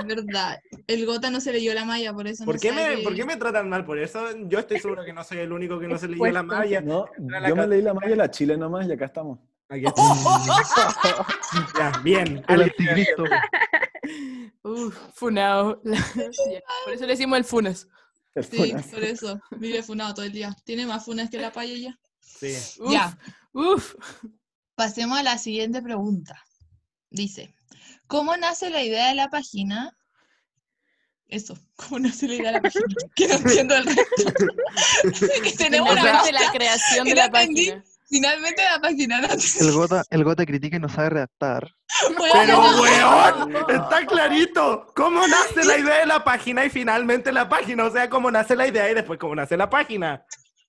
[0.00, 0.60] Es verdad.
[0.86, 3.14] El Gota no se leyó la malla, por eso ¿Por no qué, me, que- ¿Por
[3.14, 4.24] qué me tratan mal por eso?
[4.48, 6.80] Yo estoy seguro que no soy el único que no se leyó la malla.
[6.80, 9.38] No, la yo me leí la malla la Chile nomás y acá estamos.
[9.68, 10.02] Aquí está.
[11.78, 12.44] ya, bien.
[12.48, 13.24] El anticristo.
[14.62, 15.80] Uf, funao.
[15.84, 16.04] Ya,
[16.84, 17.88] Por eso le decimos el funas.
[18.34, 18.86] El Sí, Funas.
[18.88, 19.40] por eso.
[19.58, 20.54] Vive funado todo el día.
[20.64, 21.98] Tiene más funas que la paya ya.
[22.20, 22.52] Sí.
[22.80, 23.16] Uf, Ya.
[23.52, 23.94] Uf.
[24.74, 26.42] Pasemos a la siguiente pregunta.
[27.10, 27.54] Dice,
[28.06, 29.96] ¿cómo nace la idea de la página?
[31.26, 32.84] Eso, ¿cómo nace la idea de la página?
[33.14, 34.32] Que no entiendo el resto.
[35.42, 36.46] que tenemos ¿Cómo una nace pauta.
[36.46, 37.84] la creación de la página.
[38.06, 41.68] Finalmente la página no El gota, el gota critica y no sabe redactar.
[42.32, 44.86] Pero, weón, está clarito.
[44.94, 47.84] ¿Cómo nace la idea de la página y finalmente la página?
[47.84, 50.24] O sea, ¿cómo nace la idea y después cómo nace la página?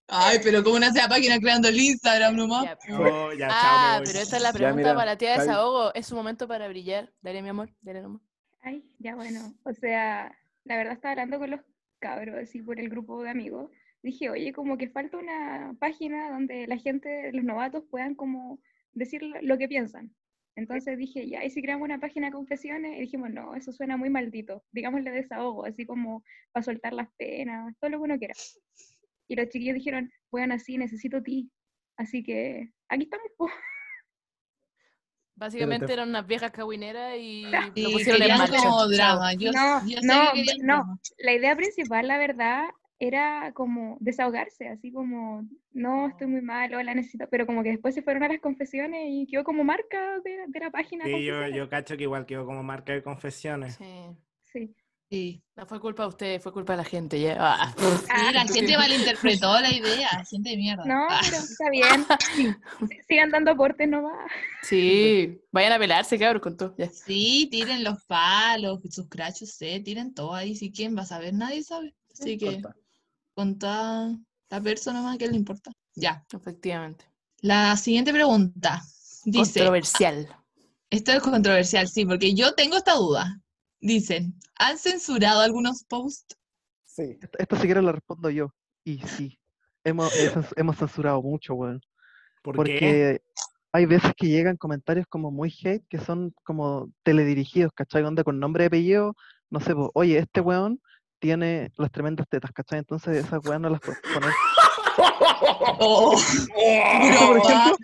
[0.08, 2.66] Ay, pero ¿cómo nace la página creando el Instagram nomás?
[2.66, 5.32] Ya, Oh, ya, chao, Ah, pero esta es la Ya, pregunta mira, para la tía
[5.34, 5.94] de desahogo.
[5.96, 7.12] Es su momento para brillar.
[7.22, 7.70] Dale, mi amor.
[7.82, 8.22] Dale nomás.
[8.62, 9.54] Ay, ya bueno.
[9.64, 11.62] O sea, la verdad estaba hablando con los
[12.00, 13.72] cabros, así por el grupo de amigos.
[14.04, 18.60] Dije, oye, como que falta una página donde la gente, los novatos, puedan como
[18.94, 20.14] decir lo- lo que piensan.
[20.56, 22.96] Entonces dije, ya, ¿y si creamos una página de confesiones?
[22.98, 24.64] Y dijimos, no, eso suena muy maldito.
[24.72, 28.36] Digámosle desahogo, así como para soltar las penas, todo lo que uno quiera.
[29.28, 31.50] Y los chiquillos dijeron, bueno, así, necesito ti.
[31.98, 33.28] Así que aquí estamos.
[33.38, 33.50] po".
[35.38, 37.44] Básicamente te- eran unas viejas cabineras y
[37.76, 38.58] Y lo pusieron en marcha.
[38.58, 39.34] como drama.
[39.34, 40.76] Yo, No, yo no, que no.
[40.76, 41.00] drama.
[41.18, 46.94] La idea principal, la verdad, era como desahogarse, así como, no, estoy muy mal, hola,
[46.94, 50.46] necesito, pero como que después se fueron a las confesiones y quedó como marca de,
[50.48, 51.04] de la página.
[51.04, 53.76] Sí, yo, yo cacho que igual quedó como marca de confesiones.
[53.76, 54.06] Sí.
[54.44, 54.74] Sí.
[55.10, 55.42] Sí.
[55.56, 57.20] No fue culpa de ustedes, fue culpa de la gente.
[57.20, 57.38] Ya.
[57.40, 57.74] Ah.
[57.78, 60.84] Sí, la gente malinterpretó la idea, gente de mierda.
[60.86, 62.06] No, Ah, pero está bien.
[63.08, 64.14] Sigan dando aportes nomás.
[64.64, 66.76] Sí, vayan a pelarse, cabros, con todo.
[66.78, 66.90] ya.
[66.92, 70.56] Sí, tiren los palos, sus crachos, sé, tiren todo ahí.
[70.56, 71.94] Si quién va a saber, nadie sabe.
[72.12, 72.76] Así que Corta.
[73.34, 74.18] con toda
[74.50, 75.72] la persona más que le importa.
[75.96, 76.26] Ya.
[76.34, 77.06] Efectivamente.
[77.42, 78.82] La siguiente pregunta
[79.24, 79.60] dice.
[79.60, 80.36] Controversial.
[80.90, 83.40] Esto es controversial, sí, porque yo tengo esta duda.
[83.80, 86.38] Dicen, ¿han censurado algunos posts?
[86.84, 87.18] Sí.
[87.22, 88.54] Esta, esta siquiera la respondo yo.
[88.84, 89.40] Y sí,
[89.84, 90.12] hemos,
[90.56, 91.82] hemos censurado mucho, weón.
[92.42, 92.58] ¿Por qué?
[92.58, 93.22] Porque
[93.76, 98.04] hay veces que llegan comentarios como muy hate, que son como teledirigidos, ¿cachai?
[98.04, 99.16] Onda con nombre y apellido,
[99.50, 100.80] no sé, po, oye, este weón
[101.20, 102.80] tiene las tremendas tetas, ¿cachai?
[102.80, 104.30] Entonces esas weas no las puedes poner.
[105.78, 106.16] Oh,
[107.28, 107.76] por ejemplo,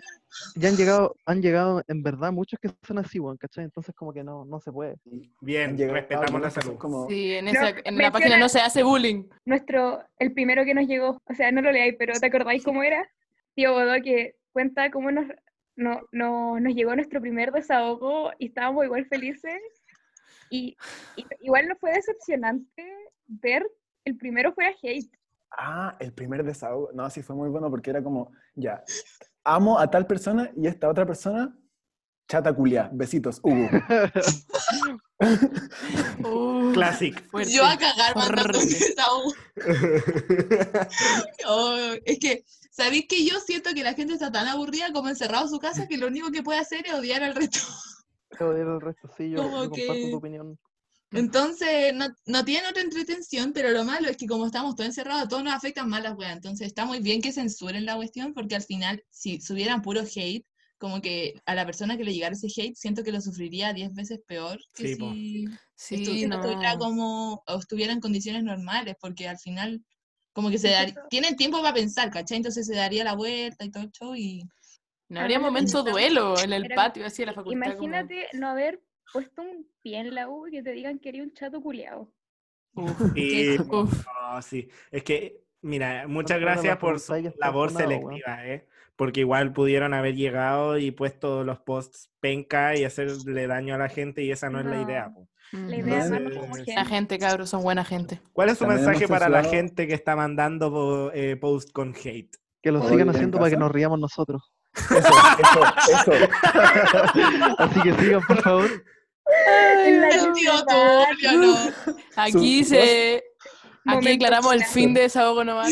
[0.62, 3.64] ya han llegado, han llegado en verdad muchos que son así, weón, ¿cachai?
[3.64, 4.96] Entonces como que no, no se puede.
[5.40, 6.78] Bien, Han llegado respetamos la salud.
[6.78, 9.24] como- Sí, en, No, esa, en la página no se hace bullying.
[9.44, 12.82] Nuestro, el primero que nos llegó, o sea, no lo leáis, pero ¿te acordáis cómo
[12.82, 13.06] era?
[13.54, 15.26] Tío Bodó, que cuenta cómo nos,
[15.76, 19.60] no, no- nos llegó nuestro primer desahogo y estábamos igual felices.
[20.48, 20.76] Y,
[21.16, 22.84] y igual nos fue decepcionante
[23.26, 23.68] ver
[24.04, 25.10] el primero fuera hate.
[25.50, 26.90] Ah, el primer desahogo.
[26.94, 28.82] No, sí fue muy bueno porque era como, ya,
[29.44, 31.56] amo a tal persona y esta otra persona,
[32.28, 32.88] chata culia.
[32.92, 33.68] Besitos, Hugo.
[36.24, 37.28] Uh, Classic.
[37.30, 37.52] fuerte.
[37.52, 38.58] Yo a cagar mandando.
[41.46, 45.44] Oh, es que, ¿sabéis que yo siento que la gente está tan aburrida como encerrado
[45.44, 47.60] en su casa que lo único que puede hacer es odiar al resto?
[48.36, 50.58] Pero el resto sí, yo, yo comparto que- tu opinión.
[51.12, 55.28] Entonces, no, no tienen otra entretención, pero lo malo es que como estamos todos encerrados,
[55.28, 56.32] todos nos afectan más las weas.
[56.36, 60.46] Entonces, está muy bien que censuren la cuestión, porque al final, si subieran puro hate,
[60.78, 63.92] como que a la persona que le llegara ese hate, siento que lo sufriría 10
[63.94, 65.44] veces peor que Sí,
[65.76, 69.84] si Sí, no estuviera como, o estuviera en condiciones normales, porque al final,
[70.32, 72.38] como que se dar- tienen tiempo para pensar, ¿cachai?
[72.38, 74.42] Entonces se daría la vuelta y todo el show y...
[75.08, 77.74] No habría momento duelo en el patio, así de la facultad.
[77.76, 78.80] como- Imagínate no haber
[79.12, 82.10] puesto un pie en la U y que te digan que eres un chato culiao.
[82.74, 84.04] Uf, Sí, uf.
[84.06, 84.68] no, sí.
[84.90, 88.66] Es que, mira, muchas Controla gracias por su labor selectiva, ¿eh?
[88.96, 93.88] Porque igual pudieron haber llegado y puesto los posts penca y hacerle daño a la
[93.88, 95.08] gente y esa no, es la idea.
[95.08, 95.14] No.
[95.14, 95.28] po.
[95.52, 97.18] La idea es Entonces- como La gente.
[97.18, 98.20] cabros, son buena gente.
[98.32, 102.34] ¿Cuál es su También mensaje para la gente que está mandando eh, posts con hate?
[102.62, 104.52] Que lo ¿Todo sigan haciendo para que nos riamos nosotros.
[104.74, 104.98] Eso,
[105.88, 106.12] eso, eso.
[107.58, 108.70] Así que sigan, por favor.
[109.46, 110.52] El tío.
[110.66, 111.56] Tulio, no.
[112.16, 113.22] Aquí Su- se.
[113.86, 115.70] Aquí declaramos el fin de desahogo novato.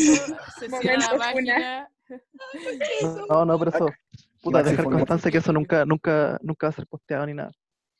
[0.59, 1.89] Se cierra la página.
[3.29, 3.87] No, no, pero eso.
[4.41, 7.51] Puta, dejar constancia que eso nunca, nunca, nunca va a ser posteado ni nada.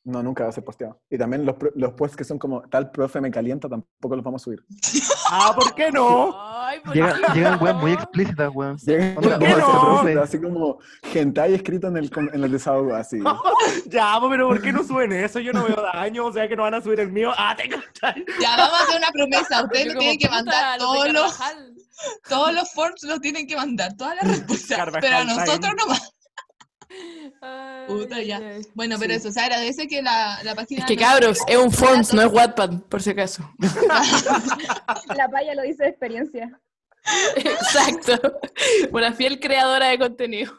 [0.03, 0.99] No, nunca va a ser posteado.
[1.11, 4.41] Y también los, los posts que son como tal profe me calienta tampoco los vamos
[4.41, 4.63] a subir.
[5.33, 6.35] Ah, ¿por qué no?
[6.37, 7.63] Ay, ¿por Llega- qué llegan no?
[7.63, 8.75] weas muy explícitas, weón.
[8.79, 10.21] Llegan ¿Por qué no?
[10.21, 10.77] así como
[11.13, 13.17] hentai escrito en el, com- en el desahogo, así.
[13.85, 15.39] Ya, po, pero ¿por qué no suben eso?
[15.39, 17.31] Yo no veo daño, o sea que no van a subir el mío.
[17.37, 18.25] Ah, te cachai.
[18.41, 19.63] Ya, vamos a hacer una promesa.
[19.63, 21.39] Ustedes como, tienen que mandar todos los,
[22.27, 24.89] todos los forms, los tienen que mandar, todas las respuestas.
[24.99, 26.13] Pero a nosotros nomás.
[27.41, 28.37] Ay, Puta, ay, ya.
[28.37, 28.61] ay.
[28.75, 29.19] Bueno, pero Sí.
[29.19, 30.81] eso, se agradece que la, la página...
[30.81, 33.49] Es que no- cabros, es un Forms, no es Wattpad, por si acaso.
[35.15, 36.59] La paya lo dice de experiencia.
[37.37, 38.39] Exacto.
[38.91, 40.53] Una fiel creadora de contenido.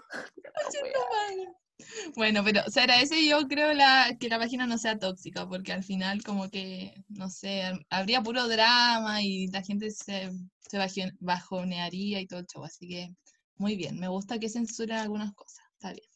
[2.17, 5.85] Bueno, pero se agradece yo creo la, que la página no sea tóxica, porque al
[5.85, 10.31] final como que, no sé, habría puro drama y la gente se,
[10.69, 13.15] se bajo- bajonearía y todo el show, así que
[13.57, 16.07] muy bien, me gusta que censuren algunas cosas, está bien.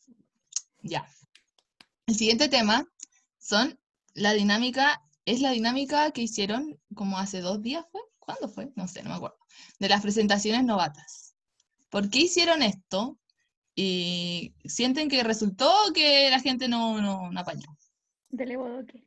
[0.87, 1.09] Ya.
[2.07, 2.87] El siguiente tema
[3.39, 3.79] son
[4.15, 8.01] la dinámica, es la dinámica que hicieron como hace dos días, ¿fue?
[8.19, 8.71] ¿Cuándo fue?
[8.77, 9.39] No sé, no me acuerdo.
[9.79, 11.37] De las presentaciones novatas.
[11.91, 13.19] ¿Por qué hicieron esto?
[13.75, 17.77] Y sienten que resultó o que la gente no, no, no apañó.
[18.31, 19.05] Dele bodoque.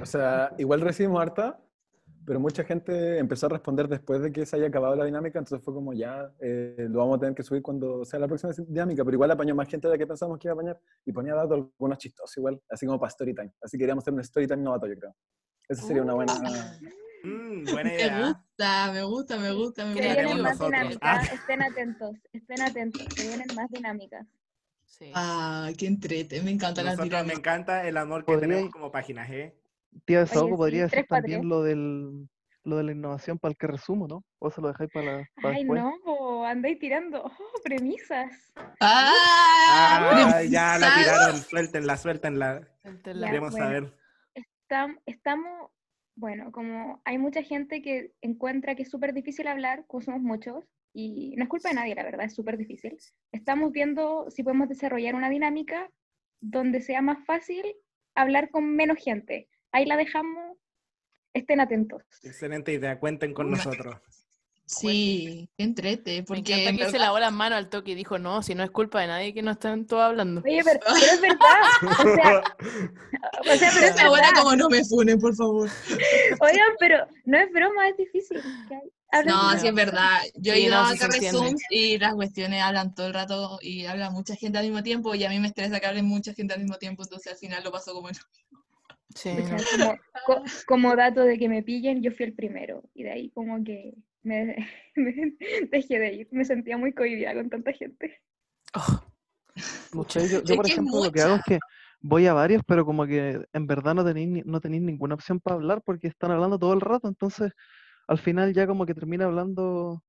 [0.00, 1.60] O sea, igual recibimos harta,
[2.24, 5.64] pero mucha gente empezó a responder después de que se haya acabado la dinámica, entonces
[5.64, 9.04] fue como ya, eh, lo vamos a tener que subir cuando sea la próxima dinámica,
[9.04, 11.34] pero igual apañó más gente de la que pensamos que iba a apañar y ponía
[11.34, 13.52] datos algunos chistosos igual, así como para Storytime.
[13.62, 15.14] Así que queríamos hacer un Storytime novato, yo creo.
[15.68, 16.32] Esa sería una buena...
[17.24, 18.26] Mm, buena Me idea.
[18.26, 20.42] gusta, me gusta, me gusta, me Se Creativos gusta.
[20.42, 20.58] vienen más
[20.98, 21.34] dinámicas, Ah.
[21.34, 24.26] estén atentos, estén atentos, se vienen más dinámicas.
[24.84, 25.10] Sí.
[25.14, 27.38] Ah, qué entrete, me encanta la Nosotros me dinámica.
[27.38, 29.56] encanta el amor que Podría- tenemos como páginas, ¿eh?
[30.04, 32.28] Tía Desahogo sí, podría decir también lo del
[32.64, 34.22] lo de la innovación para el que resumo, ¿no?
[34.38, 35.82] O se lo dejáis para, la- para Ay, después.
[35.82, 38.52] no, po, andáis tirando oh, premisas.
[38.80, 39.12] Ah,
[39.68, 42.68] Ah, ya la tiraron, suéltenla, suéltenla.
[42.82, 43.20] Suéltela.
[43.20, 43.66] Ya, Queremos bueno.
[43.66, 43.98] saber.
[44.34, 45.70] Estam- estamos,
[46.14, 50.64] bueno, como hay mucha gente que encuentra que es súper difícil hablar, como somos muchos,
[50.94, 52.96] y no es culpa de nadie, la verdad, es súper difícil.
[53.32, 55.90] Estamos viendo si podemos desarrollar una dinámica
[56.40, 57.64] donde sea más fácil
[58.14, 59.48] hablar con menos gente.
[59.72, 60.56] Ahí la dejamos,
[61.32, 62.02] estén atentos.
[62.22, 63.96] Excelente idea, cuenten con nosotros.
[64.64, 67.94] Sí, qué entrete, Me porque encanta en que se lavó las manos al toque y
[67.94, 70.40] dijo, no, si no es culpa de nadie que no están todos hablando.
[70.44, 72.42] Oye, pero, pero es verdad, o sea,
[73.40, 74.42] o sea, pero es buena verdad.
[74.42, 75.68] como no me funen, por favor.
[76.40, 78.40] Oigan, pero no es broma, es difícil.
[78.68, 80.20] que hay- hablen No, sí es verdad.
[80.36, 80.96] Yo he Sí, ido no, a.
[80.96, 85.14] Zooms y las cuestiones hablan todo el rato y habla mucha gente al mismo tiempo
[85.14, 87.62] y a mí me estresa que hablen mucha gente al mismo tiempo, entonces al final
[87.62, 88.08] lo paso como...
[89.14, 89.30] Sí,
[89.78, 89.94] como,
[90.26, 92.82] co- como dato de que me pillen, yo fui el primero.
[92.94, 94.56] Y de ahí como que me,
[94.96, 95.34] me
[95.70, 96.28] dejé de ir.
[96.30, 98.20] Me sentía muy cohibida con tanta gente.
[98.74, 99.02] Oh,
[100.08, 101.58] sé, yo, por ejemplo, lo que hago es que
[102.00, 105.40] voy a varios, pero como que en verdad no tenéis ni- no tenéis ninguna opción
[105.40, 107.52] para hablar porque están hablando todo el rato, entonces
[108.08, 110.02] al final ya como que termina hablando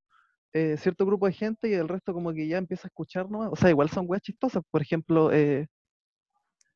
[0.52, 3.50] eh, cierto grupo de gente y el resto como que ya empieza a escuchar nomás.
[3.52, 5.66] O sea, igual son weas chistosas, por ejemplo, eh,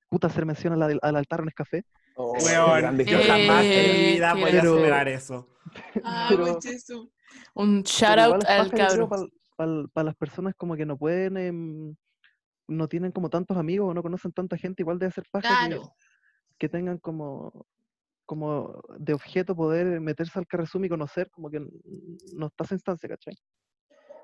[0.09, 1.85] puta hacer mención a la del- al altar en café.
[2.21, 5.49] Oh, Weón, yo que- jamás en mi Eh, vida voy a superar eso.
[6.03, 6.29] Ah,
[6.61, 7.09] Jesús.
[7.55, 9.89] Un shout out al paja, yo creo, cabro.
[9.93, 11.95] para las personas como que no pueden, em,
[12.67, 15.67] no tienen como tantos amigos o no conocen tanta gente, igual debe ser paja que,
[15.77, 15.95] Claro.
[16.59, 17.67] que tengan como,
[18.27, 21.61] como de objeto poder meterse al Carrezoom y conocer, como que
[22.35, 23.35] no está esa instancia, ¿cachai?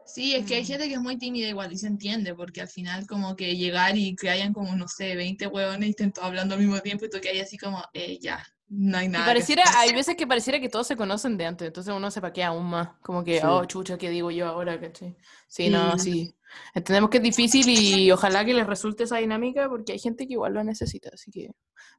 [0.07, 0.67] Sí, es que hay Mm.
[0.67, 3.97] gente que es muy tímida igual y se entiende, porque al final como que llegar
[3.97, 7.05] y que hayan como, no sé, 20 hueones y estén todos hablando al mismo tiempo
[7.07, 9.25] y tú que hay así como, eh, ya, no hay Y nada.
[9.25, 12.21] que pareciera, hay veces que pareciera que todos se conocen de antes, entonces uno se
[12.21, 12.91] paquea aún más.
[13.01, 13.47] Como que, Sí.
[13.47, 14.79] oh, chucha, ¿qué digo yo ahora?
[14.81, 15.17] ¿cachai?
[15.49, 16.13] Sí, no, Sí.
[16.13, 16.35] sí.
[16.75, 20.35] Entendemos que es difícil y ojalá que les resulte esa dinámica porque hay gente que
[20.35, 21.11] igual lo necesita.
[21.13, 21.49] Así que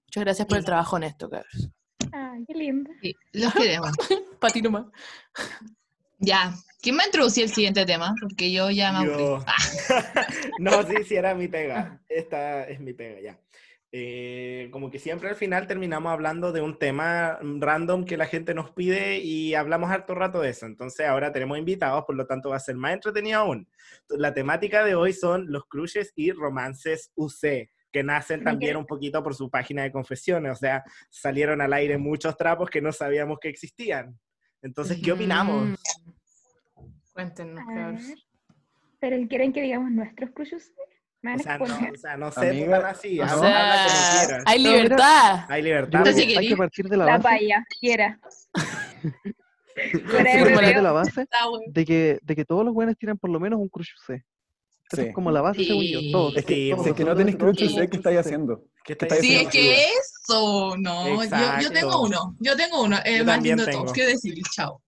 [0.08, 1.70] muchas gracias por el trabajo honesto, cabros.
[2.14, 2.90] Ay, qué lindo.
[3.02, 3.92] Sí, los queremos.
[4.40, 4.86] Para ti nomás.
[6.20, 8.14] Ya, ¿quién va a introducir el siguiente tema?
[8.22, 9.06] Porque yo ya me.
[9.06, 9.44] Yo.
[10.60, 12.02] no, sí, sí, era mi pega.
[12.08, 13.40] Esta es mi pega, ya.
[13.98, 18.54] Eh, como que siempre al final terminamos hablando de un tema random que la gente
[18.54, 20.66] nos pide y hablamos harto rato de eso.
[20.66, 23.70] Entonces ahora tenemos invitados, por lo tanto va a ser más entretenido aún.
[24.10, 29.24] La temática de hoy son los crushes y romances UC, que nacen también un poquito
[29.24, 30.52] por su página de confesiones.
[30.52, 34.20] O sea, salieron al aire muchos trapos que no sabíamos que existían.
[34.62, 35.80] Entonces, ¿qué opinamos?
[37.16, 37.64] Cuéntenos.
[39.00, 40.74] Pero quieren que digamos nuestros crushes.
[41.24, 41.92] O sea, no, exponer.
[41.94, 45.46] o sea, no sé, Amiga, así, o sea, hay libertad.
[45.50, 46.00] Hay libertad.
[46.06, 48.20] Entonces, hay que partir de la La base, paya, quiera.
[49.76, 50.82] hay que Fuera de partir de hueveo.
[50.84, 51.66] la base Está bueno.
[51.68, 54.24] de que, de que todos los buenos tiran por lo menos un crush C.
[54.92, 55.08] Esa Sí.
[55.08, 56.00] es como la base, según yo.
[56.12, 56.38] Todos.
[56.38, 58.60] Es que- todos, es que no todos crush, tienen qué estáis haciendo.
[58.84, 61.24] ¿Qué ¿Qué estáis estáis Sí, es que eso, no,
[61.60, 63.84] yo, tengo uno, yo tengo uno, es Yo más también lindo de tengo.
[63.86, 64.36] todos, ¿qué decir?
[64.54, 64.80] Chao.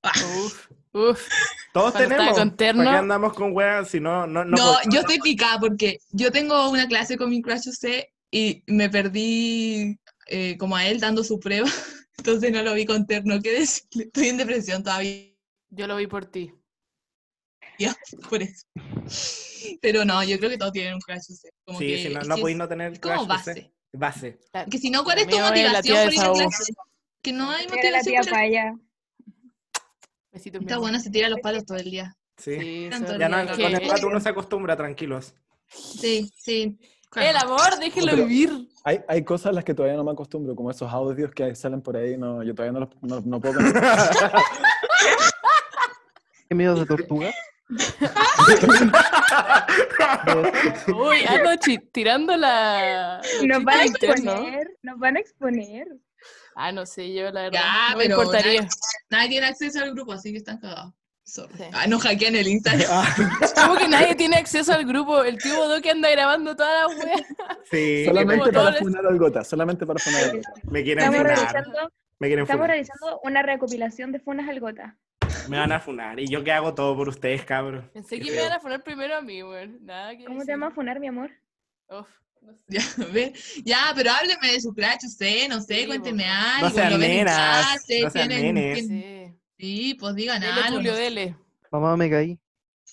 [0.46, 1.28] Uf, uf.
[1.74, 2.38] Todos tenemos.
[2.38, 5.60] con terno- ¿Para qué andamos con weas si no, no, no, No, yo estoy picada
[5.60, 10.86] porque yo tengo una clase con mi crush C y me perdí eh, como a
[10.88, 11.68] él dando su prueba,
[12.18, 14.06] entonces no lo vi con terno, ¿qué decirle?
[14.06, 15.28] Estoy en depresión todavía
[15.70, 16.52] Yo lo vi por ti.
[18.30, 18.66] por eso.
[19.82, 21.50] Pero no, yo creo que todos tienen un crush C.
[21.66, 23.72] Como Sí, que, si no, es no podéis no tener es como crush, sé.
[23.94, 24.40] base.
[24.52, 24.70] Base.
[24.70, 26.74] Que si no, ¿cuál es tu motivación por ir a clase?
[27.22, 28.76] Que no hay Era la motivación tía.
[30.38, 32.16] Besitos, Está bueno, se tira los palos todo el día.
[32.38, 32.60] Sí.
[32.60, 35.34] Sí, eso- Ya no, con el rato uno se acostumbra, tranquilos.
[35.68, 36.78] Sí, sí.
[37.16, 38.68] El amor, déjenlo Pero- vivir.
[38.84, 41.82] Hay, hay cosas a las que todavía no me acostumbro, como esos audios que salen
[41.82, 43.60] por ahí, no, yo todavía no, los, no, no puedo.
[46.50, 47.32] ¿Qué miedo de tortuga?
[50.88, 51.52] Uy, ando
[51.92, 53.22] tirando la.
[53.46, 54.78] Nos van a exponer.
[54.82, 55.88] Nos van a exponer.
[56.60, 57.52] Ah, no sé, yo la verdad.
[57.62, 58.62] Ya, no me pero importaría.
[58.62, 58.70] nadie,
[59.12, 60.94] nadie tiene acceso al grupo, así que están cagados.
[61.24, 61.54] Sorry.
[61.58, 61.64] Sí.
[61.74, 62.88] Ah, no hackean el Instagram.
[63.56, 65.24] Como que nadie tiene acceso al grupo.
[65.24, 67.22] El tío Bodo que anda grabando todas las weas.
[67.70, 70.50] Sí, solamente para les- funar al gota, solamente para funar al gota.
[70.72, 71.36] me quieren Estamos funar.
[71.38, 72.70] realizando, Me quieren estamos funar.
[72.70, 74.98] realizando una recopilación de funas al gota.
[75.50, 76.20] Me van a funar.
[76.20, 77.86] Y yo que hago todo por ustedes, cabros.
[77.94, 79.80] Pensé Qué que me iban a poner primero a mí, weón.
[79.86, 80.54] Nada que ¿Cómo te decir.
[80.56, 81.30] llamas funar, mi amor?
[81.90, 82.08] Uf,
[82.48, 82.64] no sé.
[82.68, 83.34] Ya, ve.
[83.66, 86.70] ya, pero hábleme de su crush, usted, no sé, Sí, cuénteme algo.
[86.70, 87.66] No sean nenas,
[88.04, 88.78] no sean tienen- nenes.
[88.88, 89.34] tienen- Sí.
[89.60, 90.78] Sí, pues digan Dele, algo.
[90.78, 91.36] Julio, dele.
[91.72, 92.40] Mamá, me caí.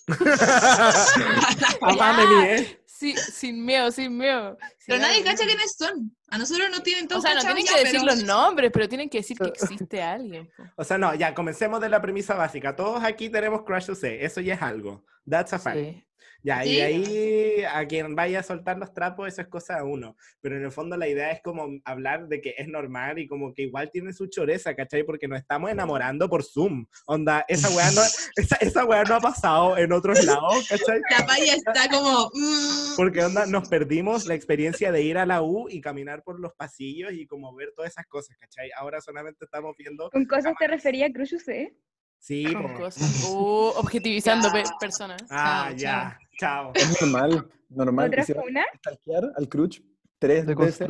[1.80, 2.80] Papá, me lié.
[2.86, 4.56] Sí, sin miedo, sin miedo.
[4.86, 6.14] Pero nadie cacha quiénes son.
[6.30, 8.70] A nosotros no tienen O todos sea, no tienen ya, que decir pero- los nombres,
[8.72, 9.48] pero tienen que decir que
[9.88, 10.48] existe alguien.
[10.76, 12.74] O sea, no, ya, comencemos de la premisa básica.
[12.76, 15.04] Todos aquí tenemos crush UC, eso ya es algo.
[15.28, 15.76] That's a fact.
[15.78, 16.04] Sí.
[16.46, 16.74] Ya, y Sí.
[16.76, 20.14] de ahí a quien vaya a soltar los trapos, eso es cosa de uno.
[20.42, 23.54] Pero en el fondo la idea es como hablar de que es normal y como
[23.54, 25.04] que igual tiene su choreza, ¿cachai?
[25.04, 26.84] Porque nos estamos enamorando por Zoom.
[27.06, 28.02] Onda, esa weá no,
[28.36, 31.00] esa, esa weá no ha pasado en otros lados, ¿cachai?
[31.18, 32.30] La paya está como.
[32.34, 36.38] mm, Porque onda, nos perdimos la experiencia de ir a la U y caminar por
[36.40, 38.70] los pasillos y como ver todas esas cosas, ¿cachai?
[38.76, 41.74] Ahora solamente estamos viendo, ¿Con cosas te refería Crucius, eh?
[42.18, 43.24] sí, Con como- cosas.
[43.30, 44.70] Uh, objetivizando pe- Ya.
[44.78, 45.22] personas.
[45.30, 46.72] ah, ya, chao.
[46.74, 48.08] Es normal, normal.
[48.08, 48.62] ¿Otra Y si vas una?
[48.62, 49.82] a stalkear al Cruch
[50.18, 50.86] tres veces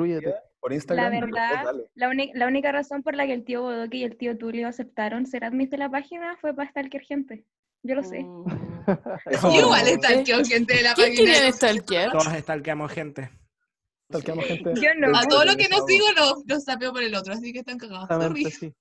[0.61, 4.05] por Instagram, La verdad, la, la única razón por la que el tío Bodoque y
[4.05, 7.45] el tío Tulio aceptaron ser admis de la página fue para stalkear gente.
[7.83, 8.21] Yo lo sé.
[9.43, 11.33] Yo igual stalkeo gente de la ¿Quién página.
[11.35, 12.13] quería stalkear?
[12.13, 13.31] Todos stalkeamos gente.
[14.09, 14.73] stalkeamos gente.
[14.81, 15.17] Yo no.
[15.19, 17.77] A todo lo que no sigo los lo sapeo por el otro, así que están
[17.77, 18.05] cagados.
[18.05, 18.75] Exactamente, sí.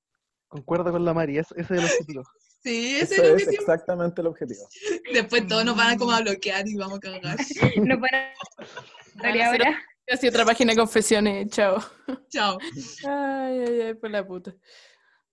[0.47, 2.23] Concuerdo con la Mari, ese, ese es el objetivo.
[2.63, 3.61] Sí, ese Eso es el es objetivo.
[3.61, 4.67] exactamente el objetivo.
[5.13, 7.37] Después todos nos van a como a bloquear y vamos a cagar.
[7.83, 8.33] No para
[9.15, 9.81] Van a ahora.
[10.11, 11.81] Así otra página de confesiones, chao.
[12.29, 12.57] Chao.
[13.07, 14.53] Ay, ay, ay, por la puta.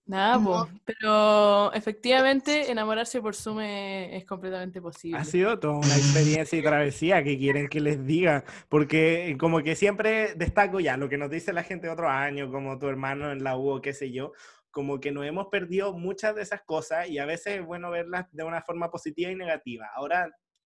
[0.06, 0.44] Nada, No.
[0.44, 0.68] po.
[0.84, 5.18] pero efectivamente enamorarse por Zoom es, es completamente posible.
[5.18, 9.76] Ha sido toda una experiencia y travesía que quieren que les diga, porque como que
[9.76, 13.30] siempre destaco ya lo que nos dice la gente de otro año, como tu hermano
[13.32, 14.32] en la U o qué sé yo,
[14.70, 18.26] como que nos hemos perdido muchas de esas cosas y a veces es bueno verlas
[18.32, 19.88] de una forma positiva y negativa.
[19.94, 20.30] Ahora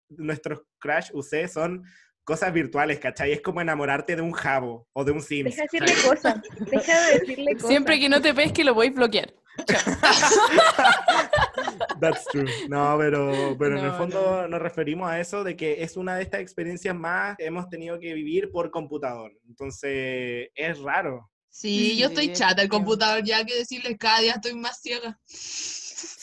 [0.08, 1.84] nuestros crash UC son
[2.24, 3.32] cosas virtuales, ¿cachai?
[3.32, 5.56] Es como enamorarte de un jabo o de un Sims.
[5.56, 6.40] Deja de decirle cosas.
[6.70, 7.68] Deja de decirle cosas.
[7.68, 9.32] Siempre que no te pesque lo voy a bloquear.
[12.00, 12.46] That's true.
[12.68, 16.16] No, pero, pero en el No, fondo nos referimos a eso de que es una
[16.16, 19.32] de estas experiencias más que hemos tenido que vivir por computador.
[19.48, 21.30] Entonces, es raro.
[21.60, 25.18] Sí, yo estoy chata el computador ya que decirles cada día estoy más ciega.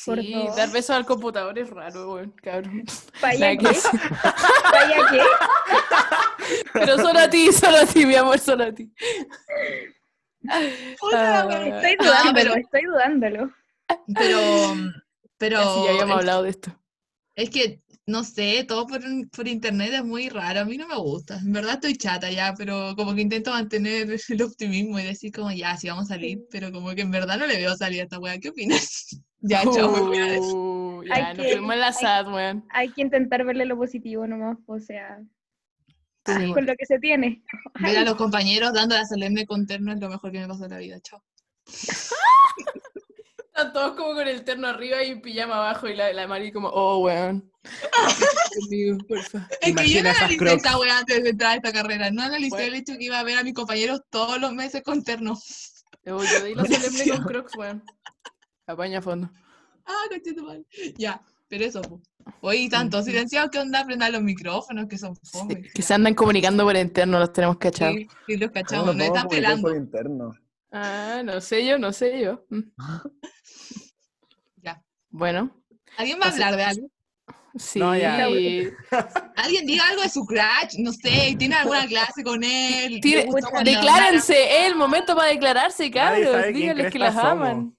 [0.06, 2.84] Por Sí, dar besos al computador es raro, weón, cabrón.
[3.22, 3.68] ¿Vaya qué?
[4.72, 5.22] ¿Vaya qué?
[6.72, 8.90] Pero solo a ti, solo a ti, mi amor, solo a ti.
[11.00, 11.66] Puta, Ah.
[11.66, 13.52] Estoy No, dudándolo, pero- estoy dudándolo.
[14.16, 14.40] Pero,
[15.38, 16.80] pero Sí, ya habíamos es, hablado de esto.
[17.36, 20.60] es que, no sé, todo por, por internet es muy raro.
[20.62, 21.38] A mí no me gusta.
[21.40, 25.52] En verdad estoy chata ya, pero como que intento mantener el optimismo y decir como,
[25.52, 28.04] ya, sí vamos a salir, pero como que en verdad no le veo salir a
[28.04, 28.40] esta wea.
[28.40, 29.08] ¿Qué opinas?
[29.40, 30.54] ya, chao, me voy a decir.
[30.54, 32.66] Uh, ya, Hay nos que- fuimos en la sad, weón.
[32.70, 35.20] Hay que intentar verle lo positivo nomás, o sea,
[36.28, 36.52] Sí.
[36.54, 37.44] con lo que se tiene.
[37.80, 40.66] Ver a los compañeros dando la solemne con terno es lo mejor que me pasó
[40.66, 41.00] en la vida.
[41.02, 41.24] Chao.
[43.56, 46.68] Están todos como con el terno arriba y pijama abajo y la, la Mari como,
[46.68, 47.50] oh, weón.
[48.60, 49.48] Conmigo, porfa.
[49.50, 52.12] Es que yo Imagina no analicé esta wea antes de entrar a esta carrera.
[52.12, 52.66] No analicé Bueno.
[52.68, 55.38] el hecho que iba a ver a mis compañeros todos los meses con terno.
[56.04, 57.84] Yo, yo di la solemne con Crocs, weón.
[58.68, 59.30] Apaña a fondo.
[59.86, 60.66] Ah, cochito mal.
[60.98, 61.82] Ya, pero eso.
[62.42, 65.62] Oye, tanto silenciados que onda aprendan los micrófonos que son Sí, fome.
[65.62, 67.96] que se andan comunicando por interno, los tenemos cachados.
[67.96, 69.62] Sí, sí, los ¿Cómo cachamos, vamos a están pelando.
[69.70, 70.36] por interno?
[70.72, 72.46] Ah, no sé yo, no sé yo.
[75.18, 75.50] Bueno,
[75.96, 76.88] ¿Alguien va a hablar de algo?
[77.58, 77.80] sí.
[77.80, 78.16] No, ya.
[79.38, 80.78] ¿Alguien diga algo de su crush?
[80.80, 83.00] No sé, ¿tiene alguna clase con él?
[83.00, 86.48] Tire- ¿Le gustó cuando Declárense, es el momento para declararse, cabros.
[86.54, 87.30] Díganles que las somos.
[87.32, 87.78] aman.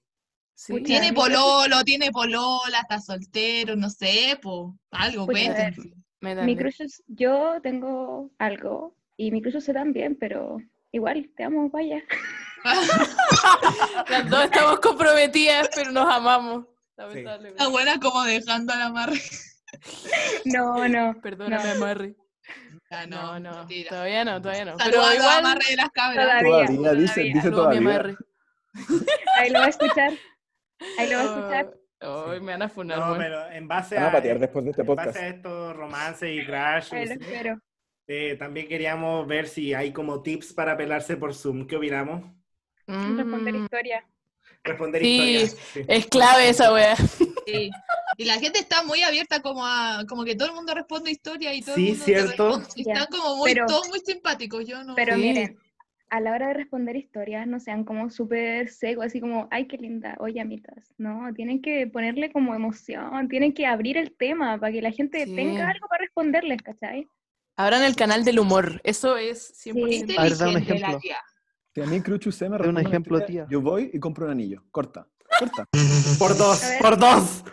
[0.55, 0.73] Sí.
[0.73, 0.85] Pucha.
[0.85, 4.75] Tiene pololo, tiene polola, está soltero, no sé, po.
[4.89, 5.91] Algo, cuéntenme.
[6.21, 6.45] Métanle.
[6.51, 10.57] Mi crush, yo tengo algo, y mi crush también, pero
[10.91, 12.01] igual, te amo, vaya.
[14.09, 16.65] Las dos estamos comprometidas, pero nos amamos.
[16.97, 17.63] Lamentablemente.
[17.63, 19.19] La buena como dejando a la amarre.
[20.45, 21.19] No, no.
[21.21, 21.71] Perdóname, no.
[21.75, 22.15] Amarre.
[22.89, 23.89] Ah, No, no, mentira.
[23.89, 24.77] todavía no, todavía no.
[24.77, 26.25] Saludos Pero a los igual, amarres de las cabras.
[26.25, 26.65] Todavía.
[26.67, 27.89] Todavía, dice, dice saludos, mi todavía.
[27.89, 28.15] Amarre.
[29.37, 30.13] Ahí lo va a escuchar.
[30.97, 31.73] Ahí lo va a escuchar.
[32.01, 34.63] Oh, oh, me van a funar, No, pero en base Van a a, patear después
[34.65, 35.07] de este en podcast.
[35.07, 37.59] base a estos romances y crash, Ahí lo UC, espero.
[38.07, 41.67] eh, también queríamos ver si hay como tips para pelarse por Zoom.
[41.67, 42.23] ¿Qué opinamos?
[42.87, 44.07] Responder Mm, historia.
[44.63, 45.57] Responder Sí, historias.
[45.73, 45.81] sí.
[45.87, 46.95] Es clave esa wea.
[46.95, 47.69] Sí.
[48.17, 51.53] Y la gente está muy abierta como a, como que todo el mundo responde historia
[51.53, 52.47] y todo Sí, el mundo cierto.
[52.49, 52.67] responde.
[52.75, 52.93] Y Ya.
[52.93, 54.65] Están como muy, Pero- todos muy simpáticos.
[54.67, 54.95] Yo no.
[54.95, 55.21] Pero Sí.
[55.21, 55.57] miren,
[56.09, 59.77] a la hora de responder historias, no sean como súper secos, así como, ay, qué
[59.77, 60.93] linda, oye, amitas.
[60.97, 65.25] No, tienen que ponerle como emoción, tienen que abrir el tema para que la gente
[65.25, 65.35] Sí.
[65.35, 67.07] tenga algo para responderles, ¿cachai?
[67.57, 68.79] Abran el canal del humor.
[68.83, 69.79] Eso es 100%.
[69.95, 70.99] Inteligente A ver, da un la ejemplo.
[71.77, 73.45] Si a mí Cruchu se me De un responde una ejemplo, tía.
[73.51, 74.63] Yo voy y compro un anillo.
[74.71, 75.07] Corta.
[75.37, 75.63] Corta.
[76.17, 77.43] Por dos, por dos.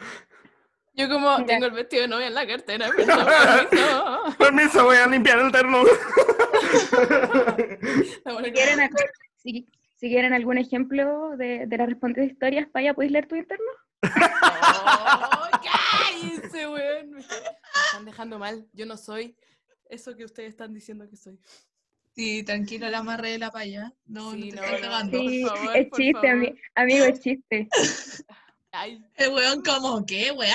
[0.94, 1.46] Yo como Mira.
[1.46, 4.34] tengo el vestido de novia en la cartera, permiso.
[4.38, 5.82] Permiso, voy a limpiar el terno.
[8.24, 8.90] La Si quieren,
[9.36, 13.66] si, si quieren algún ejemplo de, de las respondidas historias, vaya, ¿podéis leer tu interno?
[14.04, 17.10] ¡Oh, cállense, weón!
[17.10, 18.66] Me están dejando mal.
[18.72, 19.36] Yo no soy
[19.90, 21.38] eso que ustedes están diciendo que soy.
[22.14, 23.92] Sí, tranquilo, la amarre de la paya.
[24.06, 25.18] No, Sí, no te no, cagando.
[25.18, 26.54] Por Sí, favor, es por chiste, favor.
[26.76, 27.68] amigo, es chiste.
[28.76, 30.54] Ay, El weón como, ¿qué, weá?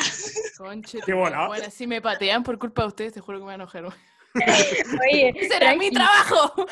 [0.57, 0.99] conche.
[1.05, 1.47] Qué bola.
[1.47, 3.83] Bueno, si me patean por culpa de ustedes, te juro que me voy a enojar.
[3.83, 3.95] weón.
[5.11, 6.65] Oye, ¡Será mi trabajo!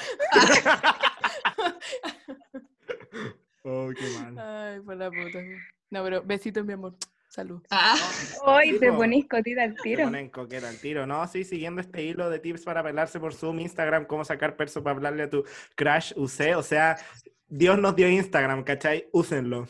[3.63, 4.37] Oh, qué mal.
[4.39, 5.37] Ay, por la puta.
[5.39, 5.59] weón.
[5.89, 6.95] No, pero besitos, mi amor.
[7.29, 7.61] Salud.
[7.69, 7.95] Ah,
[8.45, 10.05] Hoy te ponís cotita al tiro.
[10.05, 11.27] ponen coqueta al tiro, ¿no?
[11.27, 14.95] Sí, siguiendo este hilo de tips para pelarse por Zoom, Instagram, cómo sacar perso para
[14.95, 15.43] hablarle a tu
[15.75, 16.97] crush, usé, o sea,
[17.47, 19.07] Dios nos dio Instagram, ¿cachai?
[19.11, 19.67] Úsenlo.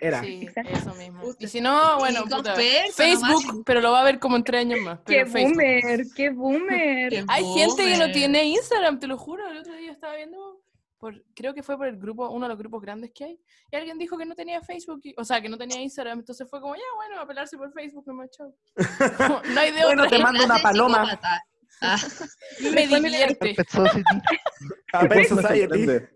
[0.00, 0.20] Era.
[0.20, 0.72] Sí, Exacto.
[0.72, 1.22] eso mismo.
[1.38, 3.62] Y si no, bueno, puta, perso Facebook, nomás.
[3.64, 4.98] pero lo va a ver como en tres años más.
[5.06, 5.52] ¡Qué pero Facebook.
[5.54, 6.06] boomer!
[6.16, 7.10] ¡Qué boomer!
[7.10, 9.48] Qué Hay gente que no tiene Instagram, te lo juro.
[9.48, 10.60] El otro día estaba viendo,
[10.98, 13.40] por, creo que fue por el grupo, uno de los grupos grandes que hay,
[13.70, 16.46] y alguien dijo que no tenía Facebook, y- o sea, que no tenía Instagram, entonces
[16.48, 18.54] fue como, ya, bueno, a pelarse por Facebook, nomás, chao.
[19.20, 20.16] No, no hay de Bueno, otra.
[20.16, 21.04] te mando una paloma.
[21.04, 21.42] psicópata.
[21.82, 21.96] Ah,
[22.72, 23.54] Me divierte.
[23.54, 24.02] Pet Society.
[24.94, 25.60] A ¿Qué Pet cosa me Society.
[25.62, 26.10] sorprende?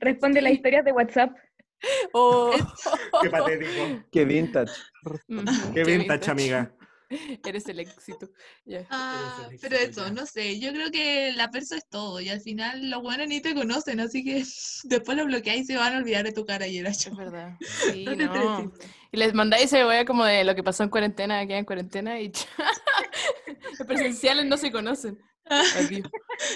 [0.00, 1.30] Responde las historias de WhatsApp.
[2.12, 2.50] Oh.
[3.22, 4.04] Qué patético.
[4.12, 4.72] Qué vintage.
[5.72, 6.74] Qué vintage, amiga.
[7.44, 8.30] Eres el éxito.
[8.64, 8.86] Ya.
[8.90, 10.12] ah, Eres el pero éxito eso, ya.
[10.12, 13.40] no sé, yo creo que la perso es todo y al final los buenos ni
[13.40, 14.44] te conocen, así que
[14.84, 17.10] después lo bloqueáis y se van a olvidar de tu cara y era yo.
[17.10, 17.56] Es verdad.
[17.92, 18.72] Sí, No no.
[19.12, 22.20] Y les mandáis ese wea como de lo que pasó en cuarentena, que en cuarentena
[22.20, 22.30] y
[23.78, 25.18] los presenciales no se conocen.
[25.44, 26.08] Adiós.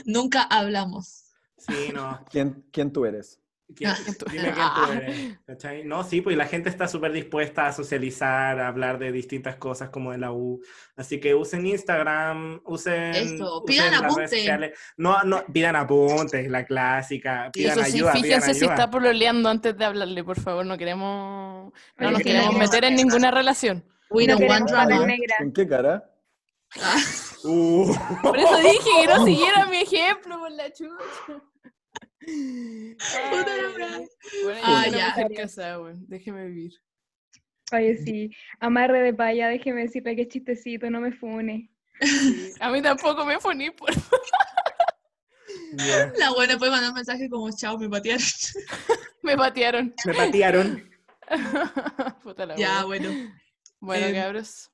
[0.04, 1.24] Nunca hablamos.
[1.58, 2.24] Sí, no.
[2.30, 3.40] ¿Quién, quién tú eres?
[3.76, 4.82] ¿Quién- tú- dime quién Ah.
[4.86, 5.84] tú eres, ¿cachai?
[5.84, 9.88] No, sí, pues la gente está súper dispuesta a socializar, a hablar de distintas cosas
[9.90, 10.60] como de la U.
[10.96, 14.28] Así que usen Instagram, usen, Eso, usen pidan las redes apunte.
[14.36, 14.78] sociales.
[14.98, 17.50] No, no, pidan apuntes, la clásica.
[17.52, 18.74] Pidan Eso sí, ayuda, pidan fíjense si ayuda.
[18.74, 20.66] está pololeando antes de hablarle, por favor.
[20.66, 23.82] No queremos, no nos queremos meter en ninguna relación.
[24.10, 25.06] We no don't want drama.
[25.38, 26.04] ¿Con qué cara?
[27.44, 27.92] Uh.
[28.22, 31.42] Por eso dije que no siguiera mi ejemplo, por la chucha.
[32.24, 34.06] Puta la Ay.
[34.44, 35.14] Bueno, Ah, ya.
[35.36, 35.78] casada.
[36.08, 36.72] Déjeme vivir.
[37.72, 38.30] Oye, sí.
[38.60, 41.70] Amarre de paya, déjeme decirle que es chistecito, no me fune.
[42.00, 42.52] Sí.
[42.60, 43.90] A mí tampoco me poní por...
[45.76, 46.12] Ya.
[46.18, 48.22] La buena puede mandar un mensaje como chao, me patearon.
[49.22, 49.94] Me patearon.
[50.04, 50.90] Me patearon.
[52.22, 53.08] Puta la ya, bueno.
[53.80, 54.70] Bueno, Em, cabros.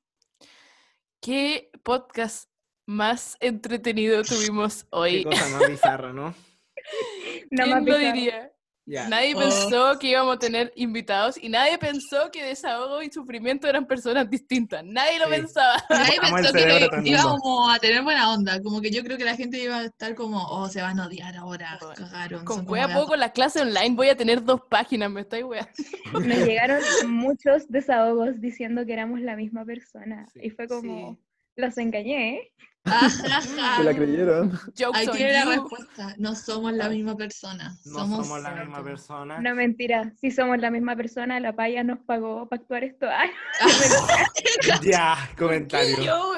[1.21, 2.49] ¿Qué podcast
[2.85, 5.23] más entretenido tuvimos Qué hoy?
[5.23, 6.35] cosa más bizarra, ¿no?
[7.51, 8.51] No ¿Quién lo diría?
[8.87, 9.07] Ya.
[9.07, 9.39] Nadie Oh.
[9.39, 14.27] pensó que íbamos a tener invitados y nadie pensó que desahogo y sufrimiento eran personas
[14.29, 14.83] distintas.
[14.83, 15.31] Nadie lo Sí.
[15.33, 15.75] pensaba.
[15.89, 19.61] Nadie pensó que como a tener buena onda, como que yo creo que la gente
[19.61, 22.43] iba a estar como, oh, se van a odiar ahora, Bueno, cagaron.
[22.43, 25.71] Con wea poco las clases online voy a tener dos páginas, me estoy weando.
[26.39, 30.25] Nos llegaron muchos desahogos diciendo que éramos la misma persona.
[30.33, 30.39] Sí.
[30.43, 31.19] Y fue como, Sí.
[31.55, 32.51] los engañé, ¿eh?
[32.83, 34.59] ¿Se la creyeron?
[34.93, 36.15] Ahí tiene la respuesta.
[36.17, 37.77] No somos la misma persona.
[37.85, 39.39] No somos, somos la misma persona.
[39.39, 40.13] No, mentira.
[40.19, 43.07] Si somos la misma persona, la paya nos pagó para actuar esto.
[43.09, 43.29] Ay,
[44.83, 46.03] Ya, ¿Qué comentario.
[46.03, 46.33] yo?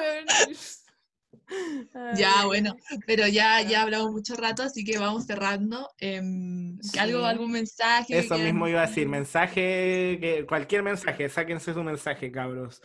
[2.16, 2.76] Ya, bueno,
[3.06, 5.90] pero ya, ya hablamos mucho rato, así que vamos cerrando.
[5.98, 6.98] Em, Sí.
[6.98, 8.18] ¿Algo, algún mensaje?
[8.18, 9.08] Eso quieran mismo iba a decir, decir?
[9.08, 12.82] mensaje, que, cualquier mensaje, sáquense su mensaje, cabros.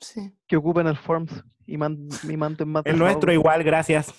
[0.00, 0.32] Sí.
[0.46, 1.32] Que ocupen el Forms
[1.66, 4.12] y, man- y manden más El nuestro igual, gracias.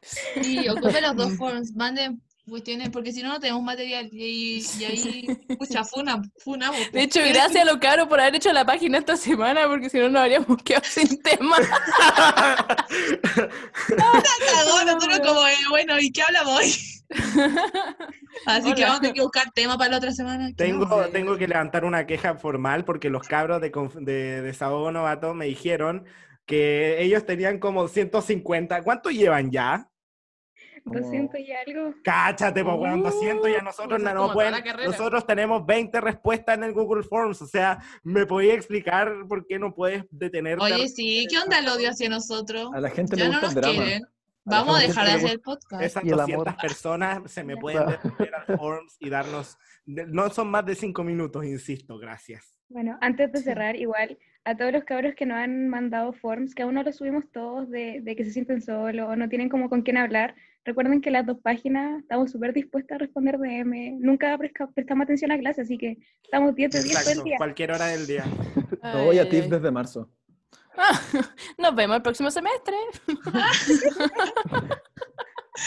[0.00, 4.08] Sí, ocupen los dos forms, manden cuestiones, porque si no, no tenemos material.
[4.12, 5.26] Y, y ahí,
[5.58, 6.78] pucha, funa, funamos.
[6.92, 9.98] De hecho, gracias a lo caro por haber hecho la página esta semana, porque si
[9.98, 11.56] no nos habríamos quedado sin tema.
[13.96, 16.74] Cagó, nosotros como, eh, bueno, ¿y qué hablamos hoy?
[18.46, 20.50] Así que vamos a tener que buscar tema para la otra semana.
[20.56, 24.04] ¿Qué vamos a Tengo, tengo que levantar una queja formal porque los cabros de, conf-
[24.04, 26.04] de Desahogo Novato me dijeron
[26.46, 28.82] que ellos tenían como 150.
[28.82, 29.87] ¿Cuánto llevan ya?
[30.84, 31.94] Como- 200 y algo.
[32.04, 34.86] Cáchate, pues, weón, Uh, 200 ya nosotros pues es no, no toda pueden.
[34.86, 37.40] Nosotros tenemos 20 respuestas en el Google Forms.
[37.42, 40.64] O sea, ¿me podía explicar por qué no puedes detenerte?
[40.64, 42.70] a Oye, sí, ¿qué onda el odio hacia nosotros?
[42.74, 43.84] A la gente le Ya no gusta nos el drama.
[43.84, 44.04] quieren.
[44.04, 44.08] A
[44.50, 45.82] Vamos a dejar de hacer el podcast.
[45.82, 46.60] Esas Y el 200 amor.
[46.62, 49.58] personas se me pueden meter al Forms y darnos.
[49.84, 52.54] No son más de 5 minutos, insisto, gracias.
[52.70, 54.18] Bueno, antes de cerrar, igual,
[54.48, 57.68] a todos los cabros que nos han mandado forms, que aún no los subimos todos,
[57.70, 60.34] de, de que se sienten solos o no tienen como con quién hablar,
[60.64, 63.98] recuerden que las dos páginas estamos súper dispuestas a responder DM.
[64.00, 64.38] Nunca
[64.74, 67.36] prestamos atención a clase, así que estamos 10 de 10 todo el Exacto, día.
[67.36, 68.24] cualquier hora del día.
[68.82, 69.48] No voy a Ay, ay.
[69.50, 70.10] desde marzo.
[71.58, 72.76] Nos vemos el próximo semestre.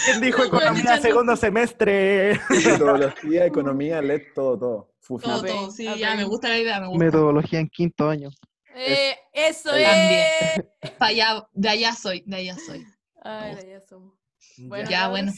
[0.06, 2.40] ¿Quién dijo economía segundo semestre?
[2.50, 4.88] Metodología, economía, LED, todo, todo.
[5.00, 5.24] Fufi.
[5.24, 7.04] Todo, todo, sí, ya me gusta la idea, me gusta.
[7.04, 8.30] Metodología en quinto año.
[8.74, 9.90] Eh, eso También.
[10.56, 10.64] es.
[11.00, 12.84] Allá, de allá soy, de allá soy.
[13.22, 14.14] Ay, ya somos.
[14.58, 15.32] Bueno, Ya, bueno.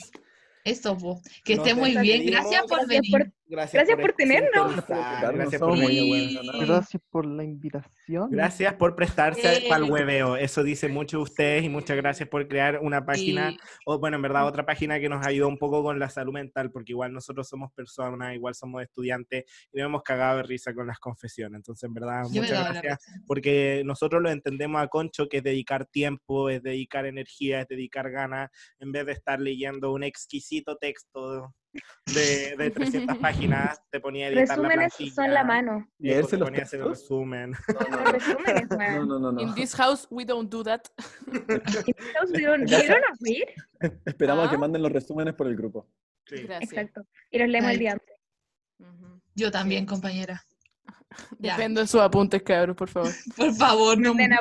[0.65, 1.21] Eso, po.
[1.45, 2.25] Que Nos esté muy bien.
[2.27, 3.11] Gracias por Gracias venir.
[3.11, 4.73] por- Gracias, Gracias por tenernos.
[4.75, 6.39] sintonizar, Gracias por, Sí.
[6.67, 8.31] Gracias por la invitación.
[8.31, 9.65] gracias por prestarse Eh.
[9.69, 10.37] para el hueveo.
[10.37, 14.17] Eso dice mucho de ustedes y muchas gracias por crear una página Y- o bueno,
[14.17, 17.13] en verdad otra página que nos ayudó un poco con la salud mental, porque igual
[17.13, 21.57] nosotros somos personas, igual somos estudiantes y nos hemos cagado de risa con las confesiones.
[21.59, 25.85] Entonces, en verdad, yo muchas gracias, porque nosotros lo entendemos a Concho, que es dedicar
[25.85, 31.55] tiempo, es dedicar energía, es dedicar ganas, en vez de estar leyendo un exquisito texto
[32.15, 35.15] de, de 300 páginas, te ponía a editar la Resúmenes plantilla.
[35.15, 35.89] son la mano.
[35.99, 37.53] y ¿Leerse te los ponía a hacer el resumen.
[38.13, 39.09] Resúmenes, No, weón.
[39.09, 39.41] no, no, no.
[39.41, 40.83] In this house, we don't do that.
[41.27, 43.47] Invitados, ¿Vieron vieron a reír?
[44.05, 44.59] Esperamos a que Ah.
[44.59, 45.89] manden los resúmenes por el grupo.
[46.27, 46.43] Sí.
[46.43, 46.73] Gracias.
[46.73, 47.07] Exacto.
[47.31, 47.75] Y los leemos Ay.
[47.75, 48.15] el día antes.
[49.35, 50.43] Yo también, compañera.
[51.39, 51.53] Ya.
[51.57, 53.11] Depende de sus apuntes, cabros, por favor.
[53.37, 54.33] Por favor, no, Den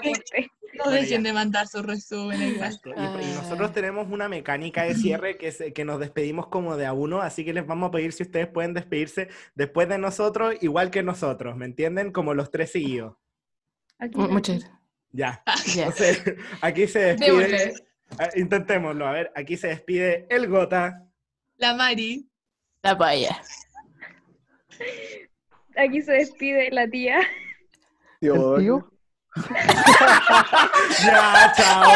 [0.78, 1.30] no dejen ya.
[1.30, 2.58] de mandar sus resúmenes.
[2.58, 2.82] gracias.
[2.86, 2.90] Exacto.
[2.96, 3.42] Y, y Ah.
[3.42, 7.22] nosotros tenemos una mecánica de cierre que, es- que nos despedimos como de a uno,
[7.22, 11.04] así que les vamos a pedir si ustedes pueden despedirse después de nosotros, igual que
[11.04, 12.12] nosotros, ¿me entienden?
[12.12, 13.16] Como los tres seguidos.
[14.14, 14.70] Muchas
[15.12, 15.44] Ya.
[15.76, 15.84] Ya.
[15.86, 16.24] Entonces,
[16.62, 17.74] aquí se despide.
[18.20, 21.04] Ah, Intentémoslo, a ver, aquí se despide el Gota.
[21.58, 22.28] La Mari.
[22.82, 23.40] La paya.
[25.76, 27.20] Aquí se despide la tía.
[28.20, 28.62] Tío, ¿El Bodoque.
[28.64, 28.93] tío?
[31.04, 31.92] Ya, chao.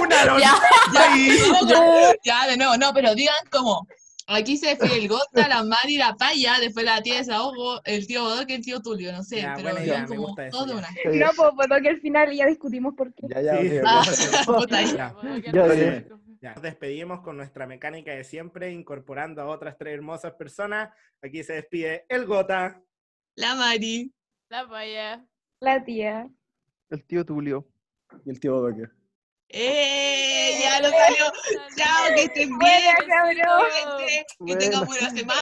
[0.00, 0.44] Una noche.
[0.44, 0.54] Ya.
[0.92, 3.86] Ya, ya, de nuevo, no, pero digan como.
[4.30, 8.24] Aquí se despide el Gota, la Mari, la Paya, después la tía Desahogo, el tío
[8.24, 10.88] Bodoque, el tío Tulio, no sé, Ya, pero bueno, digan ya, como todo de una.
[10.88, 10.98] Sí.
[11.18, 13.26] No, pues, pues que al final ya discutimos por qué.
[13.30, 13.78] Ya, ya, Sí.
[13.78, 14.02] ok, Ah,
[14.46, 15.14] puta, ya.
[15.22, 15.52] Ya.
[15.52, 16.06] Ya, dime.
[16.42, 20.90] Ya, nos despedimos con nuestra mecánica de siempre, incorporando a otras tres hermosas personas.
[21.22, 22.82] Aquí se despide el Gota.
[23.34, 24.12] La Mari.
[24.50, 25.24] La paya.
[25.60, 26.28] La tía.
[26.90, 27.66] El tío Tulio.
[28.24, 28.88] Y el tío Bodoque.
[29.50, 30.58] ¡Eh!
[30.62, 31.24] Ya lo salió.
[31.76, 32.96] Chao, que estén bien.
[34.46, 35.34] Que tengan buena semana.